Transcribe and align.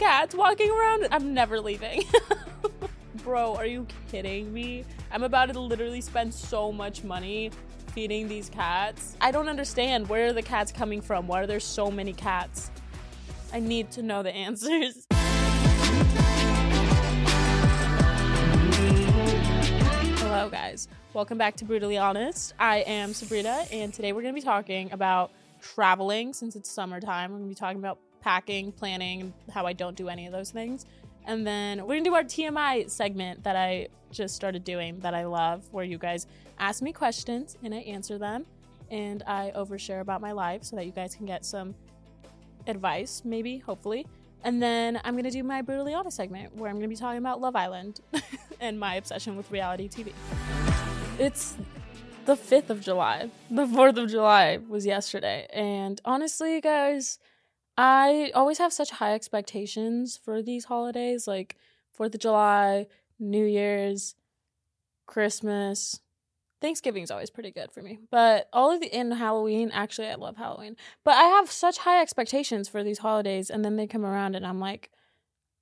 cats 0.00 0.34
walking 0.34 0.70
around. 0.70 1.08
I'm 1.12 1.34
never 1.34 1.60
leaving. 1.60 2.04
Bro, 3.22 3.56
are 3.56 3.66
you 3.66 3.86
kidding 4.10 4.50
me? 4.50 4.86
I'm 5.12 5.22
about 5.22 5.52
to 5.52 5.60
literally 5.60 6.00
spend 6.00 6.32
so 6.32 6.72
much 6.72 7.04
money 7.04 7.50
feeding 7.88 8.26
these 8.26 8.48
cats. 8.48 9.14
I 9.20 9.30
don't 9.30 9.50
understand. 9.50 10.08
Where 10.08 10.28
are 10.28 10.32
the 10.32 10.40
cats 10.40 10.72
coming 10.72 11.02
from? 11.02 11.26
Why 11.26 11.42
are 11.42 11.46
there 11.46 11.60
so 11.60 11.90
many 11.90 12.14
cats? 12.14 12.70
I 13.52 13.60
need 13.60 13.90
to 13.90 14.02
know 14.02 14.22
the 14.22 14.34
answers. 14.34 15.06
Hello, 20.22 20.48
guys. 20.48 20.88
Welcome 21.12 21.36
back 21.36 21.56
to 21.56 21.66
Brutally 21.66 21.98
Honest. 21.98 22.54
I 22.58 22.78
am 22.78 23.12
Sabrina, 23.12 23.66
and 23.70 23.92
today 23.92 24.14
we're 24.14 24.22
going 24.22 24.34
to 24.34 24.40
be 24.40 24.46
talking 24.46 24.90
about 24.92 25.30
traveling 25.60 26.32
since 26.32 26.56
it's 26.56 26.70
summertime. 26.70 27.32
We're 27.32 27.38
going 27.38 27.50
to 27.50 27.54
be 27.54 27.58
talking 27.58 27.80
about 27.80 27.98
packing, 28.20 28.72
planning, 28.72 29.32
how 29.52 29.66
I 29.66 29.72
don't 29.72 29.96
do 29.96 30.08
any 30.08 30.26
of 30.26 30.32
those 30.32 30.50
things. 30.50 30.86
And 31.26 31.46
then 31.46 31.86
we're 31.86 31.94
gonna 31.94 32.04
do 32.04 32.14
our 32.14 32.24
TMI 32.24 32.90
segment 32.90 33.44
that 33.44 33.56
I 33.56 33.88
just 34.10 34.34
started 34.34 34.64
doing 34.64 34.98
that 35.00 35.14
I 35.14 35.24
love, 35.24 35.68
where 35.70 35.84
you 35.84 35.98
guys 35.98 36.26
ask 36.58 36.82
me 36.82 36.92
questions 36.92 37.56
and 37.62 37.74
I 37.74 37.78
answer 37.78 38.18
them, 38.18 38.46
and 38.90 39.22
I 39.26 39.52
overshare 39.56 40.00
about 40.00 40.20
my 40.20 40.32
life 40.32 40.64
so 40.64 40.76
that 40.76 40.86
you 40.86 40.92
guys 40.92 41.14
can 41.14 41.26
get 41.26 41.44
some 41.44 41.74
advice, 42.66 43.22
maybe, 43.24 43.58
hopefully. 43.58 44.06
And 44.42 44.62
then 44.62 45.00
I'm 45.04 45.16
gonna 45.16 45.30
do 45.30 45.42
my 45.42 45.62
brutally 45.62 45.94
honest 45.94 46.16
segment 46.16 46.56
where 46.56 46.70
I'm 46.70 46.76
gonna 46.76 46.88
be 46.88 46.96
talking 46.96 47.18
about 47.18 47.40
Love 47.40 47.56
Island 47.56 48.00
and 48.60 48.80
my 48.80 48.94
obsession 48.94 49.36
with 49.36 49.50
reality 49.50 49.88
TV. 49.88 50.12
It's 51.18 51.56
the 52.24 52.34
5th 52.34 52.70
of 52.70 52.80
July. 52.80 53.30
The 53.50 53.66
4th 53.66 53.98
of 53.98 54.10
July 54.10 54.58
was 54.68 54.86
yesterday. 54.86 55.46
And 55.52 56.00
honestly, 56.04 56.60
guys, 56.60 57.18
I 57.82 58.30
always 58.34 58.58
have 58.58 58.74
such 58.74 58.90
high 58.90 59.14
expectations 59.14 60.20
for 60.22 60.42
these 60.42 60.66
holidays, 60.66 61.26
like 61.26 61.56
Fourth 61.94 62.14
of 62.14 62.20
July, 62.20 62.88
New 63.18 63.46
Year's, 63.46 64.16
Christmas. 65.06 65.98
Thanksgiving's 66.60 67.10
always 67.10 67.30
pretty 67.30 67.50
good 67.50 67.72
for 67.72 67.80
me. 67.80 67.98
But 68.10 68.50
all 68.52 68.70
of 68.70 68.80
the 68.80 68.94
in 68.94 69.12
Halloween, 69.12 69.70
actually 69.72 70.08
I 70.08 70.16
love 70.16 70.36
Halloween. 70.36 70.76
But 71.04 71.14
I 71.14 71.22
have 71.22 71.50
such 71.50 71.78
high 71.78 72.02
expectations 72.02 72.68
for 72.68 72.84
these 72.84 72.98
holidays 72.98 73.48
and 73.48 73.64
then 73.64 73.76
they 73.76 73.86
come 73.86 74.04
around 74.04 74.34
and 74.36 74.46
I'm 74.46 74.60
like, 74.60 74.90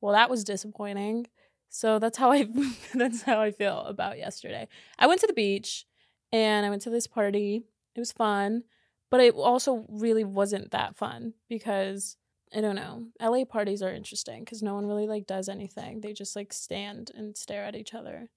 well 0.00 0.12
that 0.12 0.28
was 0.28 0.42
disappointing. 0.42 1.28
So 1.68 2.00
that's 2.00 2.18
how 2.18 2.32
I 2.32 2.48
that's 2.94 3.22
how 3.22 3.40
I 3.40 3.52
feel 3.52 3.82
about 3.82 4.18
yesterday. 4.18 4.66
I 4.98 5.06
went 5.06 5.20
to 5.20 5.28
the 5.28 5.32
beach 5.32 5.86
and 6.32 6.66
I 6.66 6.70
went 6.70 6.82
to 6.82 6.90
this 6.90 7.06
party. 7.06 7.62
It 7.94 8.00
was 8.00 8.10
fun. 8.10 8.64
But 9.10 9.20
it 9.20 9.34
also 9.34 9.86
really 9.88 10.24
wasn't 10.24 10.70
that 10.72 10.96
fun 10.96 11.34
because 11.48 12.16
I 12.54 12.60
don't 12.60 12.76
know. 12.76 13.06
LA 13.20 13.44
parties 13.44 13.82
are 13.82 13.92
interesting 13.92 14.44
because 14.44 14.62
no 14.62 14.74
one 14.74 14.86
really 14.86 15.06
like 15.06 15.26
does 15.26 15.48
anything. 15.48 16.00
They 16.00 16.12
just 16.12 16.36
like 16.36 16.52
stand 16.52 17.10
and 17.14 17.36
stare 17.36 17.64
at 17.64 17.76
each 17.76 17.94
other. 17.94 18.30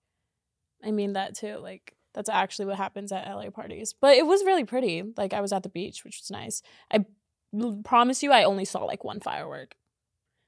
I 0.83 0.92
mean 0.92 1.14
that 1.14 1.36
too. 1.36 1.58
Like 1.58 1.95
that's 2.14 2.30
actually 2.30 2.65
what 2.65 2.77
happens 2.77 3.11
at 3.11 3.27
LA 3.27 3.49
parties. 3.49 3.93
But 3.93 4.17
it 4.17 4.26
was 4.26 4.43
really 4.43 4.65
pretty. 4.65 5.04
Like 5.15 5.33
I 5.33 5.42
was 5.42 5.54
at 5.54 5.64
the 5.64 5.70
beach, 5.70 6.04
which 6.04 6.20
was 6.21 6.31
nice. 6.31 6.61
I 6.92 7.05
promise 7.83 8.23
you 8.23 8.31
I 8.31 8.43
only 8.43 8.65
saw 8.65 8.83
like 8.83 9.04
one 9.04 9.20
firework, 9.20 9.76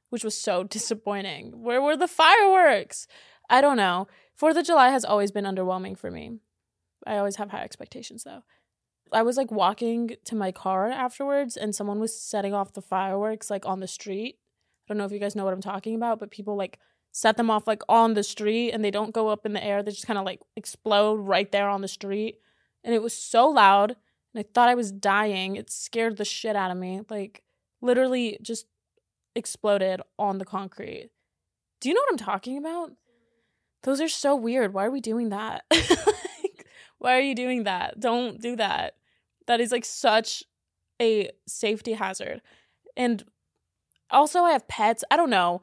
which 0.09 0.23
was 0.23 0.37
so 0.37 0.63
disappointing. 0.63 1.63
Where 1.63 1.81
were 1.81 1.97
the 1.97 2.07
fireworks? 2.07 3.07
I 3.49 3.61
don't 3.61 3.77
know. 3.77 4.07
4th 4.39 4.57
of 4.57 4.65
July 4.65 4.89
has 4.89 5.05
always 5.05 5.31
been 5.31 5.45
underwhelming 5.45 5.97
for 5.97 6.09
me. 6.09 6.39
I 7.05 7.17
always 7.17 7.35
have 7.35 7.51
high 7.51 7.63
expectations 7.63 8.23
though. 8.23 8.43
I 9.13 9.21
was 9.21 9.37
like 9.37 9.51
walking 9.51 10.15
to 10.25 10.35
my 10.35 10.51
car 10.51 10.87
afterwards 10.87 11.55
and 11.55 11.75
someone 11.75 11.99
was 11.99 12.19
setting 12.19 12.53
off 12.53 12.73
the 12.73 12.81
fireworks 12.81 13.49
like 13.49 13.65
on 13.65 13.79
the 13.79 13.87
street. 13.87 14.37
I 14.85 14.93
don't 14.93 14.97
know 14.97 15.05
if 15.05 15.11
you 15.11 15.19
guys 15.19 15.35
know 15.35 15.45
what 15.45 15.53
I'm 15.53 15.61
talking 15.61 15.95
about, 15.95 16.19
but 16.19 16.31
people 16.31 16.55
like 16.55 16.79
set 17.11 17.37
them 17.37 17.49
off 17.49 17.67
like 17.67 17.83
on 17.87 18.15
the 18.15 18.23
street 18.23 18.71
and 18.71 18.83
they 18.83 18.91
don't 18.91 19.13
go 19.13 19.29
up 19.29 19.45
in 19.45 19.53
the 19.53 19.63
air. 19.63 19.83
They 19.83 19.91
just 19.91 20.07
kind 20.07 20.19
of 20.19 20.25
like 20.25 20.41
explode 20.55 21.15
right 21.15 21.51
there 21.51 21.69
on 21.69 21.81
the 21.81 21.87
street. 21.87 22.37
And 22.83 22.93
it 22.93 23.01
was 23.01 23.13
so 23.13 23.47
loud 23.47 23.95
and 24.33 24.43
I 24.43 24.49
thought 24.53 24.69
I 24.69 24.75
was 24.75 24.91
dying. 24.91 25.55
It 25.55 25.69
scared 25.69 26.17
the 26.17 26.25
shit 26.25 26.55
out 26.55 26.71
of 26.71 26.77
me. 26.77 27.01
Like 27.09 27.43
literally 27.81 28.37
just 28.41 28.65
exploded 29.35 30.01
on 30.17 30.37
the 30.37 30.45
concrete. 30.45 31.11
Do 31.81 31.89
you 31.89 31.95
know 31.95 32.01
what 32.01 32.11
I'm 32.11 32.25
talking 32.25 32.57
about? 32.57 32.91
Those 33.83 34.01
are 34.01 34.09
so 34.09 34.35
weird. 34.35 34.73
Why 34.73 34.85
are 34.85 34.91
we 34.91 35.01
doing 35.01 35.29
that? 35.29 35.65
like, 35.71 36.65
why 36.97 37.17
are 37.17 37.21
you 37.21 37.35
doing 37.35 37.63
that? 37.63 37.99
Don't 37.99 38.41
do 38.41 38.55
that 38.55 38.95
that 39.47 39.61
is 39.61 39.71
like 39.71 39.85
such 39.85 40.43
a 41.01 41.29
safety 41.47 41.93
hazard. 41.93 42.41
And 42.95 43.23
also 44.09 44.43
I 44.43 44.51
have 44.51 44.67
pets. 44.67 45.03
I 45.11 45.17
don't 45.17 45.29
know. 45.29 45.61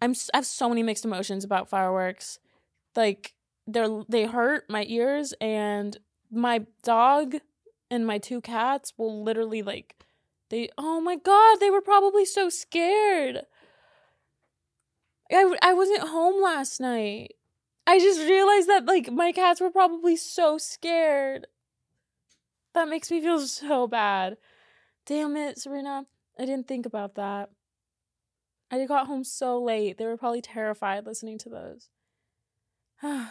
I'm 0.00 0.14
I 0.34 0.38
have 0.38 0.46
so 0.46 0.68
many 0.68 0.82
mixed 0.82 1.04
emotions 1.04 1.44
about 1.44 1.68
fireworks. 1.68 2.38
Like 2.96 3.34
they're 3.66 4.02
they 4.08 4.26
hurt 4.26 4.68
my 4.68 4.84
ears 4.88 5.34
and 5.40 5.96
my 6.30 6.66
dog 6.82 7.36
and 7.90 8.06
my 8.06 8.18
two 8.18 8.40
cats 8.40 8.94
will 8.96 9.22
literally 9.22 9.62
like 9.62 9.96
they 10.50 10.68
oh 10.76 11.00
my 11.00 11.16
god, 11.16 11.60
they 11.60 11.70
were 11.70 11.80
probably 11.80 12.24
so 12.24 12.48
scared. 12.48 13.42
I 15.30 15.56
I 15.62 15.72
wasn't 15.72 16.08
home 16.08 16.42
last 16.42 16.80
night. 16.80 17.34
I 17.86 17.98
just 17.98 18.20
realized 18.20 18.68
that 18.68 18.86
like 18.86 19.10
my 19.10 19.32
cats 19.32 19.60
were 19.60 19.70
probably 19.70 20.16
so 20.16 20.58
scared. 20.58 21.46
That 22.74 22.88
makes 22.88 23.10
me 23.10 23.20
feel 23.20 23.40
so 23.40 23.86
bad. 23.86 24.36
Damn 25.04 25.36
it, 25.36 25.58
Serena. 25.58 26.06
I 26.38 26.44
didn't 26.46 26.68
think 26.68 26.86
about 26.86 27.16
that. 27.16 27.50
I 28.70 28.84
got 28.86 29.06
home 29.06 29.24
so 29.24 29.62
late. 29.62 29.98
They 29.98 30.06
were 30.06 30.16
probably 30.16 30.40
terrified 30.40 31.04
listening 31.04 31.36
to 31.38 31.50
those. 31.50 31.90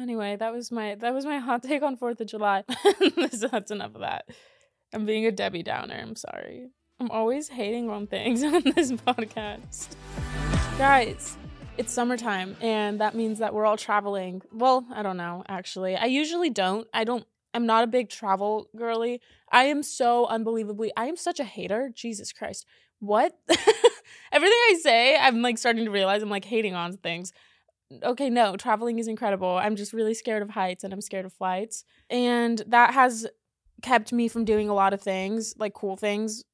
anyway, 0.00 0.36
that 0.36 0.52
was 0.52 0.72
my 0.72 0.94
that 0.94 1.12
was 1.12 1.26
my 1.26 1.38
hot 1.38 1.62
take 1.64 1.82
on 1.82 1.96
4th 1.96 2.20
of 2.20 2.26
July. 2.26 2.64
That's 3.50 3.70
enough 3.70 3.94
of 3.94 4.00
that. 4.00 4.28
I'm 4.94 5.04
being 5.04 5.26
a 5.26 5.32
Debbie 5.32 5.62
Downer. 5.62 5.98
I'm 6.00 6.16
sorry. 6.16 6.70
I'm 6.98 7.10
always 7.10 7.48
hating 7.48 7.90
on 7.90 8.06
things 8.06 8.42
on 8.44 8.62
this 8.74 8.92
podcast. 8.92 9.88
Guys, 10.78 11.36
it's 11.76 11.92
summertime 11.92 12.56
and 12.62 13.00
that 13.00 13.14
means 13.14 13.40
that 13.40 13.52
we're 13.52 13.66
all 13.66 13.76
traveling. 13.76 14.40
Well, 14.52 14.86
I 14.92 15.02
don't 15.02 15.18
know, 15.18 15.44
actually. 15.48 15.96
I 15.96 16.06
usually 16.06 16.48
don't. 16.48 16.88
I 16.94 17.04
don't 17.04 17.26
I'm 17.54 17.66
not 17.66 17.84
a 17.84 17.86
big 17.86 18.08
travel 18.08 18.68
girly. 18.76 19.20
I 19.50 19.64
am 19.64 19.82
so 19.82 20.26
unbelievably, 20.26 20.92
I 20.96 21.06
am 21.06 21.16
such 21.16 21.40
a 21.40 21.44
hater. 21.44 21.90
Jesus 21.94 22.32
Christ. 22.32 22.66
What? 23.00 23.38
Everything 24.32 24.58
I 24.70 24.78
say, 24.82 25.16
I'm 25.16 25.42
like 25.42 25.58
starting 25.58 25.84
to 25.84 25.90
realize 25.90 26.22
I'm 26.22 26.30
like 26.30 26.44
hating 26.44 26.74
on 26.74 26.96
things. 26.96 27.32
Okay, 28.02 28.28
no, 28.28 28.56
traveling 28.56 28.98
is 28.98 29.08
incredible. 29.08 29.56
I'm 29.56 29.76
just 29.76 29.92
really 29.92 30.14
scared 30.14 30.42
of 30.42 30.50
heights 30.50 30.84
and 30.84 30.92
I'm 30.92 31.00
scared 31.00 31.24
of 31.24 31.32
flights. 31.32 31.84
And 32.10 32.62
that 32.66 32.92
has 32.92 33.26
kept 33.82 34.12
me 34.12 34.28
from 34.28 34.44
doing 34.44 34.68
a 34.68 34.74
lot 34.74 34.92
of 34.92 35.00
things, 35.00 35.54
like 35.56 35.72
cool 35.72 35.96
things, 35.96 36.44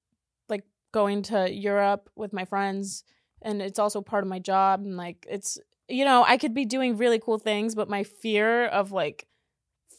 like 0.48 0.64
going 0.92 1.22
to 1.24 1.52
Europe 1.52 2.08
with 2.14 2.32
my 2.32 2.44
friends. 2.44 3.04
And 3.42 3.60
it's 3.60 3.78
also 3.78 4.00
part 4.00 4.22
of 4.22 4.28
my 4.28 4.38
job. 4.38 4.80
And 4.84 4.96
like, 4.96 5.26
it's, 5.28 5.58
you 5.88 6.04
know, 6.04 6.24
I 6.26 6.36
could 6.36 6.54
be 6.54 6.64
doing 6.64 6.96
really 6.96 7.18
cool 7.18 7.38
things, 7.38 7.74
but 7.74 7.88
my 7.88 8.04
fear 8.04 8.66
of 8.66 8.92
like, 8.92 9.26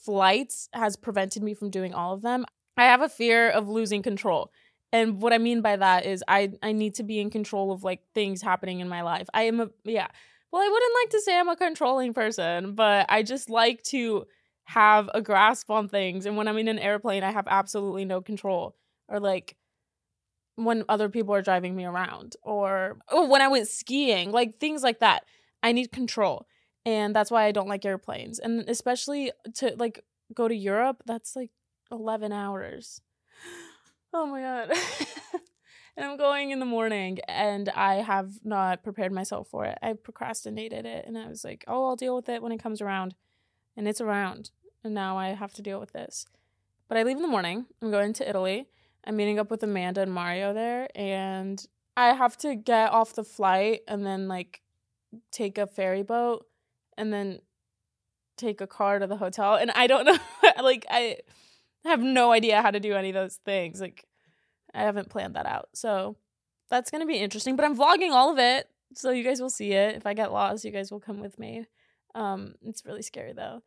flights 0.05 0.69
has 0.73 0.95
prevented 0.95 1.43
me 1.43 1.53
from 1.53 1.69
doing 1.69 1.93
all 1.93 2.13
of 2.13 2.21
them. 2.21 2.45
I 2.77 2.85
have 2.85 3.01
a 3.01 3.09
fear 3.09 3.49
of 3.49 3.67
losing 3.67 4.03
control. 4.03 4.51
And 4.91 5.21
what 5.21 5.33
I 5.33 5.39
mean 5.39 5.61
by 5.61 5.75
that 5.75 6.05
is 6.05 6.23
I 6.27 6.51
I 6.61 6.71
need 6.71 6.95
to 6.95 7.03
be 7.03 7.19
in 7.19 7.29
control 7.29 7.71
of 7.71 7.83
like 7.83 8.01
things 8.13 8.41
happening 8.41 8.79
in 8.79 8.87
my 8.87 9.01
life. 9.01 9.27
I 9.33 9.43
am 9.43 9.59
a 9.59 9.69
yeah. 9.83 10.07
Well, 10.51 10.61
I 10.61 10.69
wouldn't 10.69 10.93
like 11.03 11.09
to 11.09 11.21
say 11.21 11.37
I'm 11.37 11.49
a 11.49 11.55
controlling 11.55 12.13
person, 12.13 12.75
but 12.75 13.05
I 13.09 13.23
just 13.23 13.49
like 13.49 13.83
to 13.83 14.25
have 14.65 15.09
a 15.13 15.21
grasp 15.21 15.69
on 15.69 15.89
things. 15.89 16.25
And 16.25 16.37
when 16.37 16.47
I'm 16.47 16.57
in 16.57 16.67
an 16.67 16.79
airplane, 16.79 17.23
I 17.23 17.31
have 17.31 17.47
absolutely 17.47 18.05
no 18.05 18.21
control. 18.21 18.75
Or 19.09 19.19
like 19.19 19.57
when 20.55 20.85
other 20.87 21.09
people 21.09 21.35
are 21.35 21.41
driving 21.41 21.75
me 21.75 21.83
around 21.83 22.35
or 22.41 22.97
oh, 23.09 23.27
when 23.27 23.41
I 23.41 23.49
went 23.49 23.67
skiing, 23.67 24.31
like 24.31 24.59
things 24.59 24.83
like 24.83 24.99
that. 24.99 25.25
I 25.61 25.71
need 25.71 25.91
control 25.91 26.45
and 26.85 27.15
that's 27.15 27.31
why 27.31 27.45
I 27.45 27.51
don't 27.51 27.67
like 27.67 27.83
airplanes. 27.83 28.39
And 28.39 28.69
especially 28.69 29.31
to 29.55 29.75
like 29.77 30.03
go 30.33 30.47
to 30.47 30.55
Europe, 30.55 31.03
that's 31.05 31.35
like 31.35 31.51
11 31.91 32.31
hours. 32.31 33.01
Oh 34.13 34.25
my 34.27 34.41
god. 34.41 34.71
and 35.97 36.05
I'm 36.05 36.17
going 36.17 36.51
in 36.51 36.59
the 36.59 36.65
morning 36.65 37.19
and 37.27 37.69
I 37.69 37.95
have 37.95 38.31
not 38.43 38.83
prepared 38.83 39.11
myself 39.11 39.47
for 39.47 39.65
it. 39.65 39.77
I 39.81 39.93
procrastinated 39.93 40.85
it 40.85 41.05
and 41.07 41.17
I 41.17 41.27
was 41.27 41.43
like, 41.43 41.65
oh, 41.67 41.87
I'll 41.87 41.95
deal 41.95 42.15
with 42.15 42.29
it 42.29 42.41
when 42.41 42.51
it 42.51 42.61
comes 42.61 42.81
around. 42.81 43.15
And 43.75 43.87
it's 43.87 43.99
around. 43.99 44.51
And 44.83 44.93
now 44.93 45.17
I 45.17 45.29
have 45.29 45.53
to 45.55 45.61
deal 45.61 45.79
with 45.79 45.91
this. 45.91 46.27
But 46.87 46.97
I 46.97 47.03
leave 47.03 47.17
in 47.17 47.23
the 47.23 47.27
morning. 47.27 47.65
I'm 47.81 47.91
going 47.91 48.13
to 48.13 48.29
Italy. 48.29 48.67
I'm 49.03 49.15
meeting 49.15 49.39
up 49.39 49.49
with 49.49 49.63
Amanda 49.63 50.01
and 50.01 50.13
Mario 50.13 50.53
there. 50.53 50.87
And 50.95 51.65
I 51.97 52.13
have 52.13 52.37
to 52.37 52.55
get 52.55 52.91
off 52.91 53.15
the 53.15 53.23
flight 53.23 53.81
and 53.87 54.05
then 54.05 54.27
like 54.27 54.61
take 55.31 55.57
a 55.57 55.65
ferry 55.67 56.03
boat 56.03 56.45
and 56.97 57.11
then 57.11 57.39
take 58.37 58.61
a 58.61 58.67
car 58.67 58.99
to 58.99 59.07
the 59.07 59.17
hotel. 59.17 59.55
And 59.55 59.71
I 59.71 59.87
don't 59.87 60.05
know, 60.05 60.17
like, 60.61 60.85
I 60.89 61.17
have 61.83 62.01
no 62.01 62.31
idea 62.31 62.61
how 62.61 62.71
to 62.71 62.79
do 62.79 62.93
any 62.93 63.09
of 63.09 63.15
those 63.15 63.39
things. 63.45 63.79
Like, 63.81 64.05
I 64.73 64.81
haven't 64.81 65.09
planned 65.09 65.35
that 65.35 65.45
out. 65.45 65.69
So 65.73 66.17
that's 66.69 66.91
going 66.91 67.01
to 67.01 67.07
be 67.07 67.17
interesting. 67.17 67.55
But 67.55 67.65
I'm 67.65 67.77
vlogging 67.77 68.11
all 68.11 68.31
of 68.31 68.39
it. 68.39 68.67
So 68.93 69.11
you 69.11 69.23
guys 69.23 69.41
will 69.41 69.49
see 69.49 69.71
it. 69.73 69.95
If 69.95 70.05
I 70.05 70.13
get 70.13 70.31
lost, 70.31 70.63
you 70.63 70.71
guys 70.71 70.91
will 70.91 70.99
come 70.99 71.19
with 71.19 71.39
me. 71.39 71.65
Um, 72.13 72.55
it's 72.63 72.85
really 72.85 73.01
scary 73.01 73.33
though. 73.33 73.61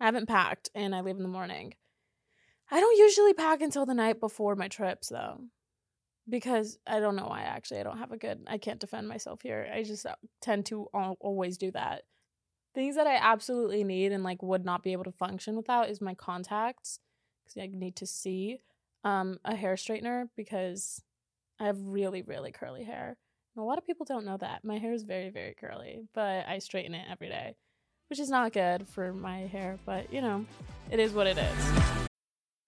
I 0.00 0.06
haven't 0.06 0.26
packed 0.26 0.70
and 0.74 0.94
I 0.94 1.02
leave 1.02 1.16
in 1.16 1.22
the 1.22 1.28
morning. 1.28 1.74
I 2.70 2.80
don't 2.80 2.96
usually 2.96 3.34
pack 3.34 3.60
until 3.60 3.84
the 3.84 3.94
night 3.94 4.20
before 4.20 4.56
my 4.56 4.68
trips 4.68 5.08
though. 5.08 5.40
Because 6.28 6.78
I 6.86 7.00
don't 7.00 7.16
know 7.16 7.26
why 7.26 7.42
actually 7.42 7.80
I 7.80 7.82
don't 7.82 7.98
have 7.98 8.12
a 8.12 8.16
good 8.16 8.44
I 8.46 8.58
can't 8.58 8.80
defend 8.80 9.08
myself 9.08 9.42
here. 9.42 9.68
I 9.72 9.82
just 9.82 10.06
uh, 10.06 10.14
tend 10.40 10.66
to 10.66 10.84
always 10.92 11.58
do 11.58 11.70
that. 11.72 12.02
Things 12.74 12.96
that 12.96 13.06
I 13.06 13.16
absolutely 13.16 13.84
need 13.84 14.12
and 14.12 14.22
like 14.22 14.42
would 14.42 14.64
not 14.64 14.82
be 14.82 14.92
able 14.92 15.04
to 15.04 15.12
function 15.12 15.56
without 15.56 15.88
is 15.88 16.00
my 16.00 16.14
contacts 16.14 17.00
cuz 17.46 17.62
I 17.62 17.66
need 17.66 17.96
to 17.96 18.06
see 18.06 18.60
um 19.04 19.38
a 19.44 19.56
hair 19.56 19.74
straightener 19.74 20.28
because 20.36 21.02
I 21.58 21.66
have 21.66 21.80
really 21.80 22.22
really 22.22 22.52
curly 22.52 22.84
hair. 22.84 23.16
And 23.54 23.62
a 23.62 23.66
lot 23.66 23.78
of 23.78 23.86
people 23.86 24.06
don't 24.06 24.24
know 24.24 24.36
that. 24.36 24.64
My 24.64 24.78
hair 24.78 24.92
is 24.92 25.02
very 25.02 25.30
very 25.30 25.54
curly, 25.54 26.08
but 26.12 26.46
I 26.46 26.58
straighten 26.58 26.94
it 26.94 27.06
every 27.10 27.28
day 27.28 27.56
which 28.10 28.18
is 28.18 28.28
not 28.28 28.52
good 28.52 28.86
for 28.88 29.12
my 29.12 29.46
hair, 29.46 29.78
but 29.86 30.12
you 30.12 30.20
know, 30.20 30.44
it 30.90 30.98
is 30.98 31.12
what 31.12 31.28
it 31.28 31.38
is. 31.38 32.09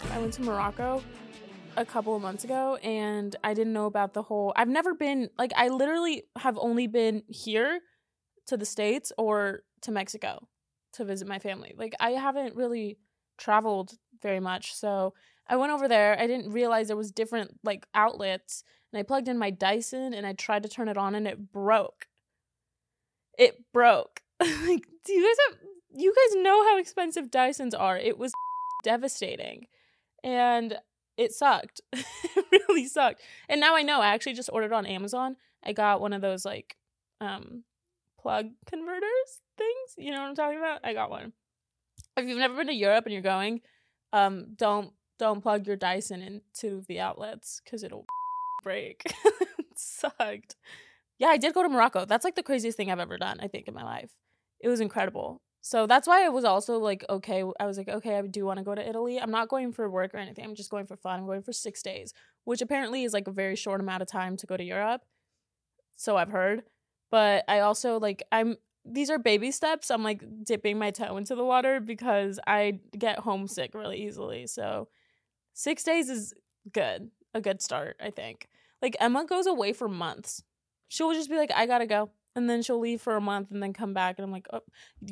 I 0.00 0.18
went 0.18 0.32
to 0.34 0.42
Morocco 0.42 1.02
a 1.76 1.84
couple 1.84 2.16
of 2.16 2.22
months 2.22 2.44
ago 2.44 2.76
and 2.76 3.36
I 3.44 3.54
didn't 3.54 3.72
know 3.72 3.86
about 3.86 4.14
the 4.14 4.22
whole 4.22 4.52
I've 4.56 4.68
never 4.68 4.94
been 4.94 5.28
like 5.38 5.52
I 5.56 5.68
literally 5.68 6.24
have 6.38 6.56
only 6.58 6.86
been 6.86 7.22
here 7.28 7.80
to 8.46 8.56
the 8.56 8.64
states 8.64 9.12
or 9.18 9.60
to 9.82 9.90
Mexico 9.90 10.48
to 10.94 11.04
visit 11.04 11.28
my 11.28 11.38
family. 11.38 11.74
Like 11.76 11.94
I 12.00 12.10
haven't 12.12 12.56
really 12.56 12.98
traveled 13.36 13.98
very 14.22 14.40
much. 14.40 14.74
So 14.74 15.14
I 15.46 15.56
went 15.56 15.72
over 15.72 15.86
there. 15.86 16.18
I 16.18 16.26
didn't 16.26 16.50
realize 16.50 16.88
there 16.88 16.96
was 16.96 17.12
different 17.12 17.58
like 17.62 17.86
outlets 17.94 18.64
and 18.92 18.98
I 18.98 19.02
plugged 19.02 19.28
in 19.28 19.38
my 19.38 19.50
Dyson 19.50 20.14
and 20.14 20.26
I 20.26 20.32
tried 20.32 20.62
to 20.62 20.68
turn 20.68 20.88
it 20.88 20.96
on 20.96 21.14
and 21.14 21.26
it 21.26 21.52
broke. 21.52 22.06
It 23.38 23.70
broke. 23.72 24.22
like 24.40 24.86
do 25.04 25.12
you 25.12 25.22
guys 25.22 25.36
have 25.48 25.58
you 25.94 26.14
guys 26.14 26.42
know 26.42 26.64
how 26.64 26.78
expensive 26.78 27.30
Dysons 27.30 27.78
are? 27.78 27.98
It 27.98 28.18
was 28.18 28.32
devastating 28.82 29.66
and 30.26 30.76
it 31.16 31.32
sucked. 31.32 31.80
it 31.92 32.44
really 32.68 32.86
sucked. 32.86 33.22
And 33.48 33.60
now 33.60 33.74
I 33.76 33.82
know. 33.82 34.00
I 34.00 34.08
actually 34.08 34.34
just 34.34 34.50
ordered 34.52 34.72
on 34.72 34.84
Amazon. 34.84 35.36
I 35.64 35.72
got 35.72 36.00
one 36.02 36.12
of 36.12 36.20
those 36.20 36.44
like 36.44 36.76
um 37.20 37.62
plug 38.20 38.50
converters 38.66 39.40
things. 39.56 39.94
You 39.96 40.10
know 40.10 40.20
what 40.20 40.28
I'm 40.28 40.34
talking 40.34 40.58
about? 40.58 40.80
I 40.84 40.92
got 40.92 41.10
one. 41.10 41.32
If 42.16 42.26
you've 42.28 42.38
never 42.38 42.56
been 42.56 42.66
to 42.66 42.74
Europe 42.74 43.06
and 43.06 43.12
you're 43.12 43.22
going, 43.22 43.62
um 44.12 44.48
don't 44.56 44.92
don't 45.18 45.40
plug 45.40 45.66
your 45.66 45.76
Dyson 45.76 46.20
into 46.20 46.82
the 46.88 47.00
outlets 47.00 47.62
cuz 47.64 47.82
it'll 47.82 48.04
break. 48.62 49.02
it 49.24 49.78
sucked. 49.78 50.56
Yeah, 51.18 51.28
I 51.28 51.38
did 51.38 51.54
go 51.54 51.62
to 51.62 51.68
Morocco. 51.68 52.04
That's 52.04 52.24
like 52.24 52.34
the 52.34 52.42
craziest 52.42 52.76
thing 52.76 52.90
I've 52.90 52.98
ever 52.98 53.16
done, 53.16 53.38
I 53.40 53.46
think 53.48 53.68
in 53.68 53.74
my 53.74 53.84
life. 53.84 54.10
It 54.60 54.68
was 54.68 54.80
incredible. 54.80 55.40
So 55.66 55.88
that's 55.88 56.06
why 56.06 56.24
I 56.24 56.28
was 56.28 56.44
also 56.44 56.78
like, 56.78 57.04
okay, 57.10 57.42
I 57.58 57.66
was 57.66 57.76
like, 57.76 57.88
okay, 57.88 58.16
I 58.16 58.22
do 58.22 58.46
want 58.46 58.58
to 58.58 58.64
go 58.64 58.76
to 58.76 58.88
Italy. 58.88 59.18
I'm 59.18 59.32
not 59.32 59.48
going 59.48 59.72
for 59.72 59.90
work 59.90 60.14
or 60.14 60.18
anything. 60.18 60.44
I'm 60.44 60.54
just 60.54 60.70
going 60.70 60.86
for 60.86 60.96
fun. 60.96 61.18
I'm 61.18 61.26
going 61.26 61.42
for 61.42 61.52
six 61.52 61.82
days, 61.82 62.14
which 62.44 62.62
apparently 62.62 63.02
is 63.02 63.12
like 63.12 63.26
a 63.26 63.32
very 63.32 63.56
short 63.56 63.80
amount 63.80 64.00
of 64.00 64.06
time 64.06 64.36
to 64.36 64.46
go 64.46 64.56
to 64.56 64.62
Europe. 64.62 65.00
So 65.96 66.16
I've 66.16 66.30
heard. 66.30 66.62
But 67.10 67.42
I 67.48 67.58
also 67.58 67.98
like, 67.98 68.22
I'm, 68.30 68.58
these 68.84 69.10
are 69.10 69.18
baby 69.18 69.50
steps. 69.50 69.90
I'm 69.90 70.04
like 70.04 70.22
dipping 70.44 70.78
my 70.78 70.92
toe 70.92 71.16
into 71.16 71.34
the 71.34 71.44
water 71.44 71.80
because 71.80 72.38
I 72.46 72.78
get 72.96 73.18
homesick 73.18 73.74
really 73.74 74.06
easily. 74.06 74.46
So 74.46 74.86
six 75.52 75.82
days 75.82 76.08
is 76.08 76.32
good, 76.72 77.10
a 77.34 77.40
good 77.40 77.60
start, 77.60 77.96
I 78.00 78.10
think. 78.10 78.46
Like 78.80 78.96
Emma 79.00 79.26
goes 79.26 79.48
away 79.48 79.72
for 79.72 79.88
months. 79.88 80.44
She'll 80.86 81.12
just 81.12 81.28
be 81.28 81.36
like, 81.36 81.50
I 81.52 81.66
gotta 81.66 81.86
go 81.86 82.10
and 82.36 82.48
then 82.48 82.62
she'll 82.62 82.78
leave 82.78 83.00
for 83.00 83.16
a 83.16 83.20
month 83.20 83.50
and 83.50 83.62
then 83.62 83.72
come 83.72 83.94
back 83.94 84.18
and 84.18 84.24
I'm 84.24 84.30
like, 84.30 84.46
oh, 84.52 84.60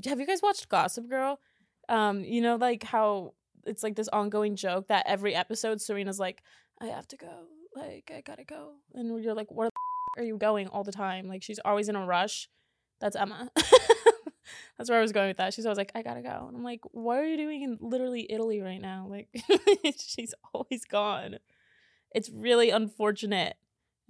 have 0.04 0.20
you 0.20 0.26
guys 0.26 0.42
watched 0.42 0.68
Gossip 0.68 1.08
Girl? 1.08 1.40
Um, 1.88 2.22
you 2.22 2.42
know, 2.42 2.56
like 2.56 2.84
how 2.84 3.32
it's 3.66 3.82
like 3.82 3.96
this 3.96 4.08
ongoing 4.08 4.56
joke 4.56 4.88
that 4.88 5.06
every 5.08 5.34
episode 5.34 5.80
Serena's 5.80 6.20
like, 6.20 6.42
I 6.80 6.86
have 6.86 7.08
to 7.08 7.16
go, 7.16 7.46
like 7.74 8.12
I 8.14 8.20
gotta 8.20 8.44
go, 8.44 8.74
and 8.92 9.22
you're 9.24 9.34
like, 9.34 9.50
what 9.50 9.70
are 10.18 10.22
you 10.22 10.36
going 10.36 10.68
all 10.68 10.84
the 10.84 10.92
time? 10.92 11.26
Like 11.26 11.42
she's 11.42 11.58
always 11.64 11.88
in 11.88 11.96
a 11.96 12.04
rush. 12.04 12.48
That's 13.00 13.16
Emma. 13.16 13.50
That's 14.76 14.90
where 14.90 14.98
I 14.98 15.02
was 15.02 15.12
going 15.12 15.28
with 15.28 15.38
that. 15.38 15.54
She's 15.54 15.64
always 15.64 15.78
like, 15.78 15.92
I 15.94 16.02
gotta 16.02 16.22
go, 16.22 16.44
and 16.46 16.56
I'm 16.56 16.64
like, 16.64 16.80
what 16.92 17.18
are 17.18 17.26
you 17.26 17.38
doing 17.38 17.62
in 17.62 17.78
literally 17.80 18.26
Italy 18.30 18.60
right 18.60 18.80
now? 18.80 19.06
Like 19.08 19.28
she's 19.98 20.34
always 20.52 20.84
gone. 20.84 21.38
It's 22.14 22.28
really 22.28 22.68
unfortunate, 22.68 23.56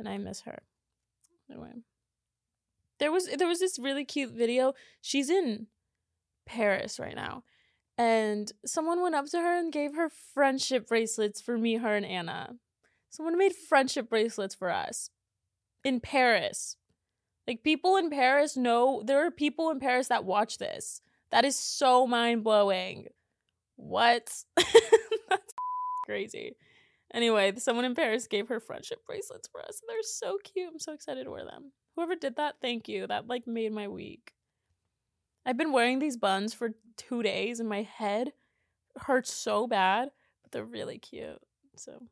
and 0.00 0.08
I 0.08 0.18
miss 0.18 0.42
her. 0.42 0.62
Anyway. 1.48 1.74
There 2.98 3.12
was 3.12 3.28
there 3.28 3.48
was 3.48 3.60
this 3.60 3.78
really 3.78 4.04
cute 4.04 4.32
video. 4.32 4.74
She's 5.00 5.30
in 5.30 5.66
Paris 6.46 6.98
right 6.98 7.16
now. 7.16 7.44
And 7.96 8.50
someone 8.66 9.00
went 9.00 9.14
up 9.14 9.26
to 9.30 9.38
her 9.38 9.58
and 9.58 9.72
gave 9.72 9.94
her 9.94 10.08
friendship 10.08 10.88
bracelets 10.88 11.40
for 11.40 11.56
me, 11.56 11.76
her, 11.76 11.94
and 11.94 12.04
Anna. 12.04 12.56
Someone 13.10 13.38
made 13.38 13.54
friendship 13.54 14.08
bracelets 14.08 14.54
for 14.54 14.70
us 14.70 15.10
in 15.84 16.00
Paris. 16.00 16.76
Like 17.46 17.62
people 17.62 17.96
in 17.96 18.10
Paris 18.10 18.56
know 18.56 19.02
there 19.04 19.24
are 19.24 19.30
people 19.30 19.70
in 19.70 19.78
Paris 19.78 20.08
that 20.08 20.24
watch 20.24 20.58
this. 20.58 21.02
That 21.30 21.44
is 21.44 21.56
so 21.56 22.06
mind 22.06 22.42
blowing. 22.42 23.08
What? 23.76 24.32
That's 24.56 25.54
crazy. 26.06 26.56
Anyway, 27.12 27.52
someone 27.58 27.84
in 27.84 27.94
Paris 27.94 28.26
gave 28.26 28.48
her 28.48 28.58
friendship 28.58 29.04
bracelets 29.06 29.48
for 29.48 29.60
us. 29.62 29.80
They're 29.86 30.02
so 30.02 30.38
cute. 30.42 30.70
I'm 30.72 30.80
so 30.80 30.92
excited 30.92 31.24
to 31.24 31.30
wear 31.30 31.44
them. 31.44 31.70
Whoever 31.94 32.16
did 32.16 32.36
that, 32.36 32.56
thank 32.60 32.88
you. 32.88 33.06
That 33.06 33.28
like 33.28 33.46
made 33.46 33.72
my 33.72 33.88
week. 33.88 34.32
I've 35.46 35.56
been 35.56 35.72
wearing 35.72 35.98
these 35.98 36.16
buns 36.16 36.54
for 36.54 36.70
two 36.96 37.22
days 37.22 37.60
and 37.60 37.68
my 37.68 37.82
head 37.82 38.32
hurts 38.96 39.32
so 39.32 39.66
bad, 39.66 40.10
but 40.42 40.52
they're 40.52 40.64
really 40.64 40.98
cute. 40.98 41.40
So 41.76 42.02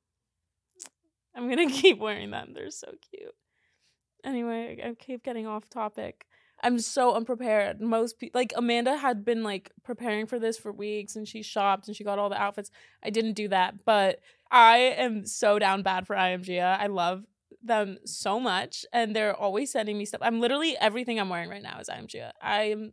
I'm 1.35 1.49
gonna 1.49 1.67
keep 1.71 1.99
wearing 1.99 2.31
them. 2.31 2.53
They're 2.55 2.71
so 2.71 2.93
cute. 3.11 3.35
Anyway, 4.25 4.81
I 4.85 4.95
keep 4.95 5.25
getting 5.25 5.47
off 5.47 5.69
topic. 5.69 6.27
I'm 6.63 6.79
so 6.79 7.15
unprepared. 7.15 7.81
Most 7.81 8.19
people, 8.21 8.39
like 8.39 8.53
Amanda, 8.55 8.97
had 8.97 9.25
been 9.25 9.43
like 9.43 9.73
preparing 9.83 10.27
for 10.27 10.39
this 10.39 10.57
for 10.57 10.71
weeks, 10.71 11.17
and 11.17 11.27
she 11.27 11.43
shopped 11.43 11.89
and 11.89 11.97
she 11.97 12.05
got 12.05 12.21
all 12.21 12.29
the 12.29 12.41
outfits. 12.41 12.71
I 13.03 13.11
didn't 13.11 13.33
do 13.33 13.49
that, 13.49 13.85
but 13.85 14.21
I 14.51 14.77
am 14.79 15.27
so 15.27 15.59
down 15.59 15.83
bad 15.83 16.07
for 16.07 16.15
I.AM.GIA. 16.15 16.79
I 16.79 16.87
love 16.87 17.25
them 17.63 17.99
so 18.05 18.41
much 18.41 18.85
and 18.93 19.15
they're 19.15 19.35
always 19.35 19.71
sending 19.71 19.99
me 19.99 20.05
stuff. 20.05 20.21
I'm 20.23 20.41
literally 20.41 20.77
everything 20.79 21.19
I'm 21.19 21.29
wearing 21.29 21.49
right 21.49 21.63
now 21.63 21.79
is 21.79 21.89
I.AM.GIA. 21.89 22.33
I'm 22.43 22.93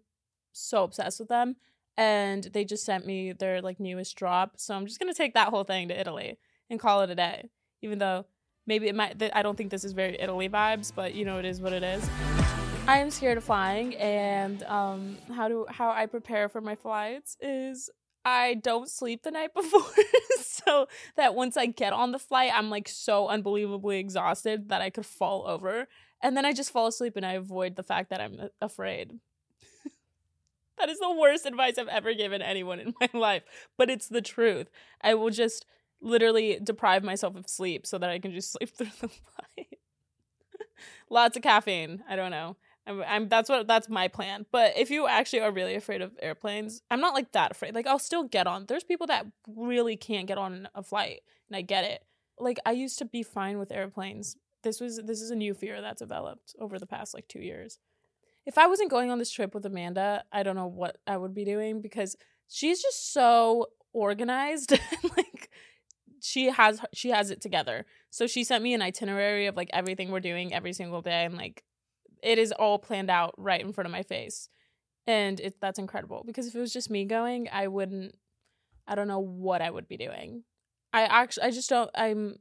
so 0.51 0.83
obsessed 0.83 1.19
with 1.19 1.29
them 1.29 1.55
and 1.97 2.45
they 2.53 2.63
just 2.63 2.85
sent 2.85 3.05
me 3.05 3.33
their 3.33 3.61
like 3.61 3.79
newest 3.79 4.15
drop. 4.15 4.53
So 4.57 4.75
I'm 4.75 4.85
just 4.85 4.99
going 4.99 5.11
to 5.11 5.17
take 5.17 5.33
that 5.33 5.49
whole 5.49 5.63
thing 5.63 5.89
to 5.89 5.99
Italy 5.99 6.37
and 6.69 6.79
call 6.79 7.01
it 7.01 7.09
a 7.09 7.15
day. 7.15 7.49
Even 7.81 7.99
though 7.99 8.25
maybe 8.67 8.87
it 8.87 8.95
might 8.95 9.21
I 9.33 9.41
don't 9.41 9.57
think 9.57 9.71
this 9.71 9.83
is 9.83 9.93
very 9.93 10.19
Italy 10.19 10.49
vibes, 10.49 10.91
but 10.95 11.13
you 11.13 11.25
know 11.25 11.39
it 11.39 11.45
is 11.45 11.61
what 11.61 11.73
it 11.73 11.83
is. 11.83 12.07
I 12.87 12.99
am 12.99 13.11
scared 13.11 13.37
of 13.37 13.43
flying 13.43 13.95
and 13.97 14.63
um 14.63 15.17
how 15.35 15.47
do 15.47 15.65
how 15.69 15.91
I 15.91 16.05
prepare 16.05 16.49
for 16.49 16.61
my 16.61 16.75
flights 16.75 17.37
is 17.41 17.89
I 18.29 18.53
don't 18.55 18.89
sleep 18.89 19.23
the 19.23 19.31
night 19.31 19.53
before. 19.55 19.81
so 20.39 20.87
that 21.15 21.35
once 21.35 21.57
I 21.57 21.65
get 21.65 21.93
on 21.93 22.11
the 22.11 22.19
flight, 22.19 22.51
I'm 22.53 22.69
like 22.69 22.87
so 22.87 23.27
unbelievably 23.27 23.99
exhausted 23.99 24.69
that 24.69 24.81
I 24.81 24.89
could 24.89 25.05
fall 25.05 25.45
over. 25.47 25.87
And 26.21 26.35
then 26.35 26.45
I 26.45 26.53
just 26.53 26.71
fall 26.71 26.87
asleep 26.87 27.15
and 27.15 27.25
I 27.25 27.33
avoid 27.33 27.75
the 27.75 27.83
fact 27.83 28.09
that 28.09 28.21
I'm 28.21 28.37
uh, 28.39 28.47
afraid. 28.61 29.13
that 30.77 30.89
is 30.89 30.99
the 30.99 31.13
worst 31.13 31.45
advice 31.45 31.77
I've 31.77 31.87
ever 31.87 32.13
given 32.13 32.41
anyone 32.41 32.79
in 32.79 32.93
my 33.01 33.09
life, 33.13 33.43
but 33.77 33.89
it's 33.89 34.07
the 34.07 34.21
truth. 34.21 34.69
I 35.01 35.15
will 35.15 35.29
just 35.31 35.65
literally 36.01 36.59
deprive 36.63 37.03
myself 37.03 37.35
of 37.35 37.49
sleep 37.49 37.85
so 37.85 37.97
that 37.97 38.09
I 38.09 38.19
can 38.19 38.31
just 38.31 38.51
sleep 38.51 38.69
through 38.69 38.91
the 39.01 39.09
flight. 39.09 39.79
Lots 41.09 41.35
of 41.35 41.43
caffeine. 41.43 42.03
I 42.07 42.15
don't 42.15 42.31
know. 42.31 42.57
I'm, 42.89 43.03
I'm 43.07 43.29
that's 43.29 43.49
what 43.49 43.67
that's 43.67 43.87
my 43.87 44.07
plan. 44.07 44.45
But 44.51 44.77
if 44.77 44.89
you 44.89 45.07
actually 45.07 45.41
are 45.41 45.51
really 45.51 45.75
afraid 45.75 46.01
of 46.01 46.11
airplanes, 46.21 46.81
I'm 46.89 46.99
not 46.99 47.13
like 47.13 47.31
that 47.33 47.51
afraid. 47.51 47.75
Like 47.75 47.87
I'll 47.87 47.99
still 47.99 48.23
get 48.23 48.47
on. 48.47 48.65
There's 48.65 48.83
people 48.83 49.07
that 49.07 49.27
really 49.47 49.95
can't 49.95 50.27
get 50.27 50.37
on 50.37 50.67
a 50.73 50.83
flight, 50.83 51.21
and 51.47 51.55
I 51.55 51.61
get 51.61 51.83
it. 51.83 52.03
Like 52.39 52.59
I 52.65 52.71
used 52.71 52.97
to 52.99 53.05
be 53.05 53.23
fine 53.23 53.59
with 53.59 53.71
airplanes. 53.71 54.35
This 54.63 54.81
was 54.81 54.97
this 55.05 55.21
is 55.21 55.29
a 55.31 55.35
new 55.35 55.53
fear 55.53 55.81
that's 55.81 55.99
developed 55.99 56.55
over 56.59 56.79
the 56.79 56.87
past 56.87 57.13
like 57.13 57.27
2 57.27 57.39
years. 57.39 57.79
If 58.45 58.57
I 58.57 58.67
wasn't 58.67 58.89
going 58.89 59.11
on 59.11 59.19
this 59.19 59.31
trip 59.31 59.53
with 59.53 59.65
Amanda, 59.65 60.23
I 60.31 60.43
don't 60.43 60.55
know 60.55 60.67
what 60.67 60.97
I 61.05 61.17
would 61.17 61.35
be 61.35 61.45
doing 61.45 61.81
because 61.81 62.15
she's 62.47 62.81
just 62.81 63.13
so 63.13 63.67
organized 63.93 64.71
like 65.17 65.49
she 66.21 66.49
has 66.49 66.81
she 66.93 67.09
has 67.09 67.29
it 67.29 67.41
together. 67.41 67.85
So 68.09 68.27
she 68.27 68.43
sent 68.43 68.63
me 68.63 68.73
an 68.73 68.81
itinerary 68.81 69.45
of 69.45 69.55
like 69.55 69.69
everything 69.71 70.11
we're 70.11 70.19
doing 70.19 70.53
every 70.53 70.73
single 70.73 71.01
day 71.01 71.25
and 71.25 71.37
like 71.37 71.63
it 72.23 72.37
is 72.37 72.51
all 72.51 72.79
planned 72.79 73.09
out 73.09 73.33
right 73.37 73.61
in 73.61 73.73
front 73.73 73.85
of 73.85 73.91
my 73.91 74.03
face. 74.03 74.49
And 75.07 75.39
it 75.39 75.55
that's 75.59 75.79
incredible 75.79 76.23
because 76.25 76.47
if 76.47 76.55
it 76.55 76.59
was 76.59 76.73
just 76.73 76.89
me 76.89 77.05
going, 77.05 77.49
I 77.51 77.67
wouldn't 77.67 78.15
I 78.87 78.95
don't 78.95 79.07
know 79.07 79.19
what 79.19 79.61
I 79.61 79.69
would 79.69 79.87
be 79.87 79.97
doing. 79.97 80.43
I 80.93 81.03
actually 81.03 81.43
I 81.47 81.51
just 81.51 81.69
don't 81.69 81.89
I'm 81.95 82.35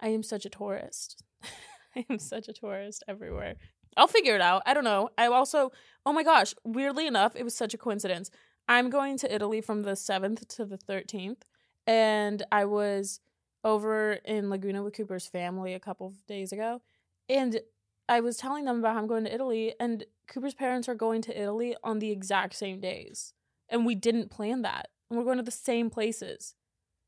I 0.00 0.08
am 0.08 0.22
such 0.22 0.44
a 0.44 0.50
tourist. 0.50 1.22
I 1.96 2.04
am 2.10 2.18
such 2.18 2.48
a 2.48 2.52
tourist 2.52 3.02
everywhere. 3.08 3.56
I'll 3.96 4.08
figure 4.08 4.34
it 4.34 4.40
out. 4.40 4.62
I 4.66 4.74
don't 4.74 4.84
know. 4.84 5.10
I 5.16 5.26
also 5.26 5.72
oh 6.06 6.12
my 6.12 6.22
gosh, 6.22 6.54
weirdly 6.64 7.06
enough, 7.06 7.34
it 7.34 7.44
was 7.44 7.56
such 7.56 7.74
a 7.74 7.78
coincidence. 7.78 8.30
I'm 8.68 8.90
going 8.90 9.18
to 9.18 9.34
Italy 9.34 9.60
from 9.60 9.82
the 9.82 9.92
7th 9.92 10.46
to 10.56 10.64
the 10.64 10.78
13th 10.78 11.42
and 11.86 12.42
I 12.50 12.64
was 12.64 13.20
over 13.62 14.14
in 14.24 14.50
Laguna 14.50 14.82
with 14.82 14.96
Cooper's 14.96 15.26
family 15.26 15.74
a 15.74 15.80
couple 15.80 16.06
of 16.06 16.26
days 16.26 16.52
ago 16.52 16.80
and 17.28 17.60
I 18.08 18.20
was 18.20 18.36
telling 18.36 18.64
them 18.64 18.78
about 18.78 18.94
how 18.94 19.00
I'm 19.00 19.06
going 19.06 19.24
to 19.24 19.34
Italy, 19.34 19.74
and 19.80 20.04
Cooper's 20.28 20.54
parents 20.54 20.88
are 20.88 20.94
going 20.94 21.22
to 21.22 21.40
Italy 21.40 21.74
on 21.82 21.98
the 21.98 22.10
exact 22.10 22.54
same 22.54 22.80
days. 22.80 23.32
And 23.68 23.86
we 23.86 23.94
didn't 23.94 24.30
plan 24.30 24.62
that. 24.62 24.88
And 25.08 25.18
we're 25.18 25.24
going 25.24 25.38
to 25.38 25.42
the 25.42 25.50
same 25.50 25.90
places. 25.90 26.54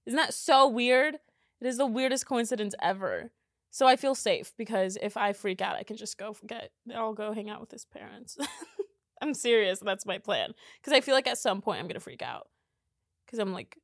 Isn't 0.07 0.17
that 0.17 0.35
so 0.35 0.69
weird? 0.69 1.17
It 1.61 1.67
is 1.67 1.79
the 1.79 1.87
weirdest 1.87 2.26
coincidence 2.26 2.75
ever. 2.81 3.33
So 3.71 3.87
I 3.87 3.97
feel 3.97 4.15
safe 4.15 4.53
because 4.57 4.97
if 5.03 5.17
I 5.17 5.33
freak 5.33 5.61
out, 5.61 5.76
I 5.76 5.83
can 5.83 5.97
just 5.97 6.17
go 6.17 6.35
get, 6.47 6.71
I'll 6.95 7.12
go 7.12 7.33
hang 7.33 7.50
out 7.50 7.61
with 7.61 7.71
his 7.71 7.85
parents. 7.85 8.38
I'm 9.21 9.35
serious. 9.35 9.81
That's 9.81 10.07
my 10.07 10.19
plan. 10.19 10.53
Because 10.81 10.93
I 10.93 11.00
feel 11.00 11.15
like 11.15 11.26
at 11.26 11.38
some 11.38 11.61
point 11.61 11.81
I'm 11.81 11.87
going 11.87 11.95
to 11.95 12.00
freak 12.00 12.23
out. 12.23 12.49
Because 13.26 13.38
I'm 13.38 13.53
like, 13.53 13.76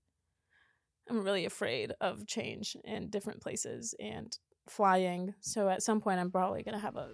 I'm 1.10 1.24
really 1.24 1.44
afraid 1.44 1.92
of 2.00 2.26
change 2.26 2.76
and 2.84 3.10
different 3.10 3.40
places 3.40 3.94
and 3.98 4.36
flying. 4.68 5.34
So 5.40 5.68
at 5.68 5.82
some 5.82 6.00
point, 6.00 6.20
I'm 6.20 6.30
probably 6.30 6.62
going 6.62 6.74
to 6.74 6.80
have 6.80 6.96
a 6.96 7.08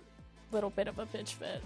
little 0.52 0.70
bit 0.70 0.88
of 0.88 0.98
a 0.98 1.06
bitch 1.06 1.34
fit. 1.34 1.62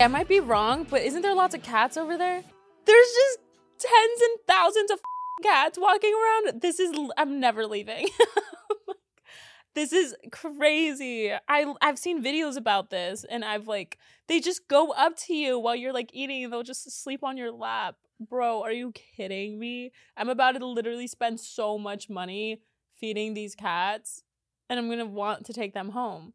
I 0.00 0.06
might 0.08 0.28
be 0.28 0.40
wrong, 0.40 0.86
but 0.88 1.02
isn't 1.02 1.22
there 1.22 1.34
lots 1.34 1.54
of 1.54 1.62
cats 1.62 1.96
over 1.96 2.16
there? 2.16 2.42
There's 2.84 3.06
just 3.06 3.38
tens 3.78 4.22
and 4.22 4.38
thousands 4.46 4.90
of 4.90 5.00
cats 5.42 5.78
walking 5.80 6.12
around. 6.14 6.60
This 6.60 6.80
is, 6.80 6.96
I'm 7.16 7.40
never 7.40 7.66
leaving. 7.66 8.08
this 9.74 9.92
is 9.92 10.14
crazy. 10.32 11.32
I 11.48 11.74
I've 11.80 11.98
seen 11.98 12.22
videos 12.22 12.56
about 12.56 12.90
this 12.90 13.24
and 13.28 13.44
I've 13.44 13.68
like 13.68 13.98
they 14.26 14.40
just 14.40 14.66
go 14.68 14.90
up 14.92 15.16
to 15.26 15.34
you 15.34 15.58
while 15.58 15.76
you're 15.76 15.92
like 15.92 16.10
eating 16.12 16.44
and 16.44 16.52
they'll 16.52 16.62
just 16.62 16.90
sleep 17.02 17.22
on 17.22 17.36
your 17.36 17.52
lap. 17.52 17.96
Bro, 18.20 18.62
are 18.62 18.72
you 18.72 18.92
kidding 18.92 19.58
me? 19.58 19.92
I'm 20.16 20.28
about 20.28 20.56
to 20.58 20.66
literally 20.66 21.06
spend 21.06 21.38
so 21.38 21.78
much 21.78 22.10
money 22.10 22.60
feeding 22.96 23.34
these 23.34 23.54
cats 23.54 24.24
and 24.68 24.78
I'm 24.78 24.86
going 24.86 24.98
to 24.98 25.06
want 25.06 25.46
to 25.46 25.52
take 25.52 25.74
them 25.74 25.90
home. 25.90 26.34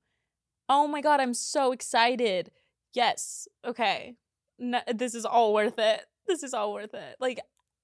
Oh 0.69 0.87
my 0.87 1.01
God, 1.01 1.19
I'm 1.19 1.33
so 1.33 1.71
excited. 1.71 2.51
Yes. 2.93 3.47
Okay. 3.65 4.15
No, 4.57 4.79
this 4.93 5.15
is 5.15 5.25
all 5.25 5.53
worth 5.53 5.77
it. 5.77 6.05
This 6.27 6.43
is 6.43 6.53
all 6.53 6.73
worth 6.73 6.93
it. 6.93 7.17
Like, 7.19 7.41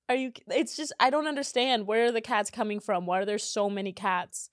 are 0.08 0.16
you, 0.16 0.32
it's 0.48 0.78
just, 0.78 0.94
I 1.00 1.10
don't 1.10 1.28
understand. 1.28 1.88
Where 1.88 2.06
are 2.06 2.12
the 2.12 2.22
cats 2.22 2.50
coming 2.50 2.80
from? 2.80 3.06
Why 3.06 3.20
are 3.20 3.26
there 3.26 3.38
so 3.38 3.70
many 3.70 3.92
cats? 3.92 4.50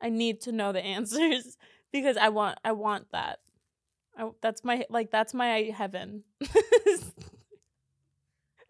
I 0.00 0.10
need 0.10 0.40
to 0.42 0.52
know 0.52 0.72
the 0.72 0.84
answers 0.84 1.56
because 1.92 2.16
I 2.16 2.28
want, 2.28 2.58
I 2.64 2.72
want 2.72 3.10
that. 3.12 3.40
I, 4.16 4.30
that's 4.40 4.64
my, 4.64 4.84
like, 4.88 5.10
that's 5.10 5.34
my 5.34 5.72
heaven. 5.76 6.24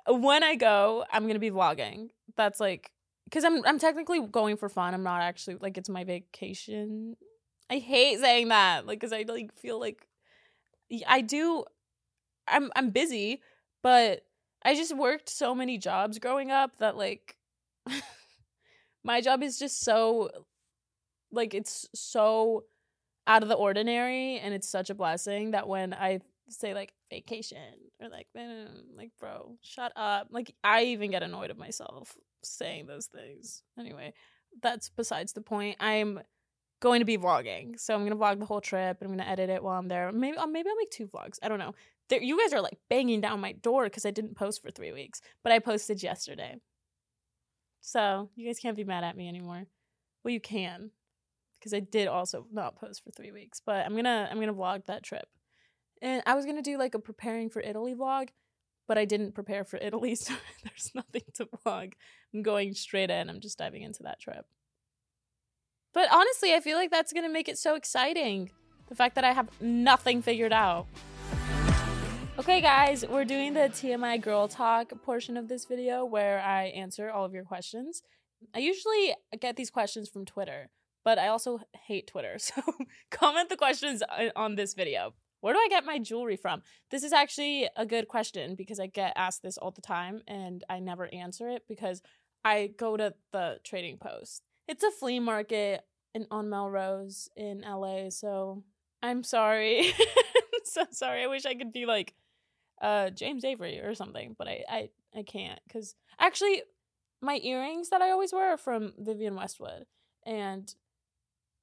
when 0.09 0.43
I 0.43 0.55
go, 0.55 1.05
I'm 1.13 1.23
going 1.23 1.35
to 1.35 1.41
be 1.41 1.51
vlogging. 1.51 2.11
That's 2.37 2.61
like 2.61 2.91
because 3.31 3.45
I'm 3.45 3.65
I'm 3.65 3.79
technically 3.79 4.21
going 4.21 4.57
for 4.57 4.69
fun. 4.69 4.93
I'm 4.93 5.05
not 5.05 5.23
actually 5.23 5.57
like 5.61 5.79
it's 5.79 5.89
my 5.89 6.05
vacation. 6.05 7.17
I 7.71 7.79
hate 7.79 8.19
saying 8.19 8.49
that, 8.49 8.87
like, 8.87 8.99
because 8.99 9.13
I 9.13 9.25
like 9.29 9.55
feel 9.57 9.79
like 9.79 10.09
I 11.07 11.21
do. 11.21 11.65
I'm 12.49 12.71
I'm 12.75 12.91
busy, 12.91 13.43
but 13.83 14.23
I 14.65 14.75
just 14.75 14.97
worked 14.97 15.29
so 15.29 15.55
many 15.55 15.79
jobs 15.79 16.19
growing 16.19 16.51
up 16.51 16.79
that 16.79 16.97
like 16.97 17.37
my 19.05 19.21
job 19.21 19.43
is 19.43 19.59
just 19.59 19.85
so 19.85 20.31
like 21.31 21.55
it's 21.55 21.89
so 21.95 22.65
out 23.27 23.45
of 23.45 23.49
the 23.49 23.55
ordinary 23.55 24.39
and 24.39 24.53
it's 24.53 24.69
such 24.69 24.91
a 24.91 24.95
blessing 24.95 25.53
that 25.53 25.69
when 25.69 25.95
I 25.95 26.21
say 26.49 26.75
like 26.75 26.93
vacation 27.11 27.59
or 28.01 28.09
like 28.09 28.29
like 28.97 29.11
bro 29.19 29.57
shut 29.63 29.93
up 29.97 30.29
like 30.31 30.55
I 30.63 30.85
even 30.85 31.11
get 31.11 31.23
annoyed 31.23 31.51
of 31.51 31.59
myself 31.59 32.17
saying 32.43 32.87
those 32.87 33.07
things. 33.07 33.63
Anyway, 33.79 34.15
that's 34.63 34.89
besides 34.91 35.33
the 35.33 35.41
point. 35.41 35.77
I'm 35.81 36.21
going 36.81 37.01
to 37.01 37.05
be 37.05 37.19
vlogging, 37.19 37.79
so 37.79 37.95
I'm 37.95 38.05
gonna 38.05 38.17
vlog 38.17 38.39
the 38.39 38.47
whole 38.47 38.61
trip, 38.61 38.99
and 39.01 39.11
I'm 39.11 39.17
gonna 39.17 39.31
edit 39.31 39.51
it 39.51 39.63
while 39.63 39.79
I'm 39.79 39.89
there. 39.89 40.11
Maybe, 40.13 40.37
uh, 40.37 40.47
maybe 40.47 40.69
I'll 40.69 40.77
make 40.77 40.91
two 40.91 41.09
vlogs. 41.09 41.39
I 41.43 41.49
don't 41.49 41.59
know. 41.59 41.75
There, 42.09 42.23
you 42.23 42.39
guys 42.39 42.53
are 42.53 42.61
like 42.61 42.79
banging 42.89 43.21
down 43.21 43.41
my 43.41 43.53
door 43.53 43.85
because 43.85 44.07
I 44.07 44.11
didn't 44.11 44.37
post 44.37 44.63
for 44.63 44.71
three 44.71 44.93
weeks, 44.93 45.21
but 45.45 45.53
I 45.53 45.59
posted 45.59 46.03
yesterday. 46.03 46.57
So 47.81 48.31
you 48.35 48.47
guys 48.47 48.59
can't 48.59 48.77
be 48.77 48.85
mad 48.85 49.05
at 49.05 49.17
me 49.17 49.29
anymore. 49.29 49.67
Well, 50.25 50.33
you 50.33 50.41
can, 50.41 50.91
because 51.59 51.73
I 51.73 51.81
did 51.81 52.09
also 52.09 52.47
not 52.53 52.77
post 52.77 53.03
for 53.05 53.11
three 53.11 53.31
weeks. 53.33 53.61
But 53.65 53.87
I'm 53.87 53.95
gonna 53.95 54.29
I'm 54.31 54.41
gonna 54.41 54.55
vlog 54.55 54.87
that 54.87 55.03
trip, 55.03 55.29
and 56.03 56.23
I 56.27 56.35
was 56.35 56.47
gonna 56.47 56.63
do 56.63 56.79
like 56.79 56.95
a 56.95 56.99
preparing 56.99 57.51
for 57.51 57.61
Italy 57.61 57.95
vlog, 57.95 58.29
but 58.89 58.99
I 58.99 59.05
didn't 59.05 59.33
prepare 59.33 59.65
for 59.65 59.77
Italy, 59.83 60.15
so 60.15 60.35
there's 60.65 60.93
nothing 60.95 61.23
to 61.35 61.47
vlog. 61.47 61.93
I'm 62.35 62.43
going 62.43 62.75
straight 62.75 63.11
in. 63.11 63.29
I'm 63.29 63.41
just 63.41 63.59
diving 63.59 63.83
into 63.83 64.03
that 64.05 64.21
trip. 64.21 64.47
But 65.93 66.09
honestly, 66.13 66.55
I 66.55 66.61
feel 66.61 66.77
like 66.77 66.91
that's 66.91 67.13
to 67.13 67.29
make 67.29 67.49
it 67.49 67.59
so 67.59 67.75
exciting. 67.75 68.51
The 68.89 68.95
fact 68.95 69.15
that 69.17 69.25
I 69.25 69.33
have 69.33 69.49
nothing 69.61 70.23
figured 70.23 70.53
out. 70.53 70.87
Okay, 72.39 72.61
guys, 72.61 73.05
we're 73.07 73.25
doing 73.25 73.55
the 73.55 73.69
TMI 73.69 74.21
girl 74.21 74.49
talk 74.49 74.93
portion 75.03 75.37
of 75.37 75.49
this 75.49 75.67
video 75.67 76.05
where 76.05 76.41
I 76.41 76.65
answer 76.67 77.11
all 77.11 77.25
of 77.25 77.35
your 77.35 77.45
questions. 77.45 78.03
I 78.55 78.61
usually 78.61 79.15
get 79.39 79.57
these 79.57 79.71
questions 79.71 80.09
from 80.09 80.25
Twitter, 80.25 80.71
but 81.05 81.19
I 81.19 81.29
also 81.29 81.61
hate 81.87 82.07
Twitter. 82.07 82.39
So 82.39 82.63
comment 83.11 83.51
the 83.51 83.57
questions 83.57 84.03
uh, 84.03 84.31
on 84.37 84.55
this 84.55 84.75
video. 84.75 85.15
Where 85.41 85.55
do 85.55 85.59
I 85.59 85.69
get 85.69 85.85
my 85.85 85.99
jewelry 85.99 86.37
from? 86.37 86.63
This 86.91 87.03
is 87.03 87.13
actually 87.13 87.69
a 87.77 87.87
good 87.87 88.09
question 88.09 88.55
because 88.55 88.79
I 88.79 88.87
get 88.87 89.13
asked 89.17 89.43
this 89.43 89.59
all 89.59 89.71
the 89.71 89.81
time 89.81 90.23
and 90.29 90.63
I 90.69 90.81
never 90.81 91.13
answer 91.13 91.49
it 91.49 91.65
because 91.69 92.03
I 92.45 92.71
go 92.77 92.97
to 92.97 93.15
the 93.33 93.59
trading 93.65 93.99
post. 93.99 94.43
It's 94.69 94.85
a 94.85 94.91
flea 94.91 95.21
market 95.21 95.83
in 96.15 96.27
on 96.31 96.49
Melrose 96.49 97.29
in 97.37 97.63
LA, 97.63 98.11
so 98.11 98.63
I'm 99.03 99.23
sorry. 99.23 99.93
so 100.65 100.85
sorry. 100.91 101.25
I 101.25 101.29
wish 101.29 101.47
I 101.47 101.55
could 101.55 101.73
be 101.73 101.87
like 101.87 102.15
uh 102.81 103.11
James 103.11 103.45
Avery 103.45 103.81
or 103.81 103.95
something, 103.95 104.35
but 104.39 104.49
I 104.49 104.65
I, 104.69 104.89
I 105.17 105.23
can't 105.23 105.61
cuz 105.71 105.95
actually 106.19 106.63
my 107.23 107.39
earrings 107.43 107.91
that 107.91 108.01
I 108.01 108.11
always 108.11 108.33
wear 108.33 108.55
are 108.55 108.57
from 108.57 108.95
Vivienne 108.99 109.37
Westwood 109.37 109.87
and 110.25 110.75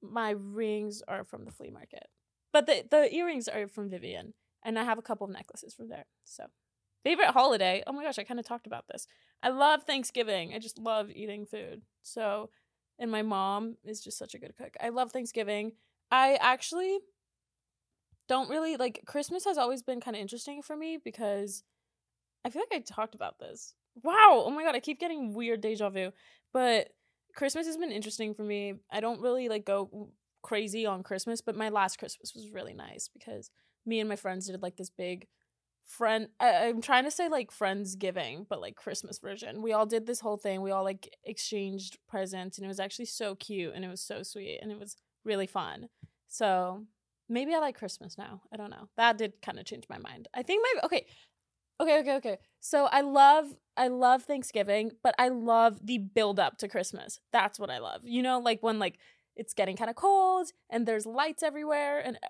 my 0.00 0.30
rings 0.30 1.02
are 1.08 1.24
from 1.24 1.44
the 1.44 1.50
flea 1.50 1.70
market. 1.70 2.08
But 2.52 2.66
the 2.66 2.84
the 2.88 3.14
earrings 3.14 3.48
are 3.48 3.68
from 3.68 3.90
Vivienne, 3.90 4.34
and 4.64 4.78
I 4.78 4.84
have 4.84 4.98
a 4.98 5.02
couple 5.02 5.26
of 5.26 5.32
necklaces 5.32 5.74
from 5.74 5.88
there. 5.88 6.06
So, 6.24 6.46
favorite 7.04 7.28
holiday? 7.30 7.82
Oh 7.86 7.92
my 7.92 8.04
gosh, 8.04 8.18
I 8.18 8.24
kind 8.24 8.40
of 8.40 8.46
talked 8.46 8.66
about 8.66 8.86
this. 8.88 9.06
I 9.42 9.50
love 9.50 9.84
Thanksgiving. 9.84 10.52
I 10.54 10.58
just 10.58 10.78
love 10.78 11.10
eating 11.10 11.46
food. 11.46 11.82
So, 12.02 12.50
and 12.98 13.10
my 13.10 13.22
mom 13.22 13.76
is 13.84 14.00
just 14.00 14.18
such 14.18 14.34
a 14.34 14.38
good 14.38 14.56
cook. 14.56 14.74
I 14.80 14.88
love 14.88 15.12
Thanksgiving. 15.12 15.72
I 16.10 16.38
actually 16.40 16.98
don't 18.28 18.50
really 18.50 18.76
like 18.76 19.02
Christmas 19.06 19.44
has 19.44 19.58
always 19.58 19.82
been 19.82 20.00
kind 20.00 20.16
of 20.16 20.20
interesting 20.20 20.62
for 20.62 20.76
me 20.76 20.98
because 21.02 21.62
I 22.44 22.50
feel 22.50 22.62
like 22.62 22.80
I 22.80 22.82
talked 22.82 23.14
about 23.14 23.38
this 23.38 23.74
wow, 24.02 24.42
oh 24.44 24.50
my 24.50 24.62
god, 24.62 24.74
I 24.74 24.80
keep 24.80 25.00
getting 25.00 25.34
weird 25.34 25.60
deja 25.60 25.90
vu. 25.90 26.12
But 26.52 26.90
Christmas 27.34 27.66
has 27.66 27.76
been 27.76 27.92
interesting 27.92 28.34
for 28.34 28.42
me. 28.42 28.74
I 28.90 29.00
don't 29.00 29.20
really 29.20 29.48
like 29.48 29.64
go 29.64 30.10
crazy 30.42 30.86
on 30.86 31.02
Christmas, 31.02 31.40
but 31.40 31.56
my 31.56 31.68
last 31.68 31.98
Christmas 31.98 32.32
was 32.34 32.50
really 32.50 32.74
nice 32.74 33.08
because 33.12 33.50
me 33.86 34.00
and 34.00 34.08
my 34.08 34.16
friends 34.16 34.46
did 34.46 34.62
like 34.62 34.76
this 34.76 34.90
big 34.90 35.26
friend 35.88 36.28
I, 36.38 36.66
i'm 36.66 36.82
trying 36.82 37.04
to 37.04 37.10
say 37.10 37.28
like 37.28 37.50
friends 37.50 37.96
giving 37.96 38.46
but 38.48 38.60
like 38.60 38.76
christmas 38.76 39.18
version. 39.18 39.62
We 39.62 39.72
all 39.72 39.86
did 39.86 40.06
this 40.06 40.20
whole 40.20 40.36
thing. 40.36 40.60
We 40.60 40.70
all 40.70 40.84
like 40.84 41.16
exchanged 41.24 41.98
presents 42.06 42.58
and 42.58 42.64
it 42.64 42.68
was 42.68 42.78
actually 42.78 43.06
so 43.06 43.34
cute 43.34 43.74
and 43.74 43.84
it 43.84 43.88
was 43.88 44.02
so 44.02 44.22
sweet 44.22 44.58
and 44.60 44.70
it 44.70 44.78
was 44.78 44.96
really 45.24 45.46
fun. 45.46 45.88
So 46.28 46.84
maybe 47.28 47.54
i 47.54 47.58
like 47.58 47.76
christmas 47.76 48.18
now. 48.18 48.42
I 48.52 48.56
don't 48.58 48.70
know. 48.70 48.88
That 48.96 49.16
did 49.16 49.40
kind 49.40 49.58
of 49.58 49.64
change 49.64 49.84
my 49.88 49.98
mind. 49.98 50.28
I 50.34 50.42
think 50.42 50.62
my 50.62 50.80
okay 50.84 51.06
okay 51.80 52.00
okay 52.00 52.16
okay. 52.16 52.38
So 52.60 52.84
i 52.86 53.00
love 53.00 53.46
i 53.78 53.88
love 53.88 54.24
thanksgiving 54.24 54.92
but 55.02 55.14
i 55.18 55.28
love 55.28 55.78
the 55.82 55.96
build 55.96 56.38
up 56.38 56.58
to 56.58 56.68
christmas. 56.68 57.18
That's 57.32 57.58
what 57.58 57.70
i 57.70 57.78
love. 57.78 58.02
You 58.04 58.22
know 58.22 58.40
like 58.40 58.62
when 58.62 58.78
like 58.78 58.98
it's 59.38 59.54
getting 59.54 59.76
kind 59.76 59.88
of 59.88 59.96
cold 59.96 60.50
and 60.68 60.86
there's 60.86 61.06
lights 61.06 61.42
everywhere 61.42 62.00
and 62.00 62.16
uh, 62.16 62.28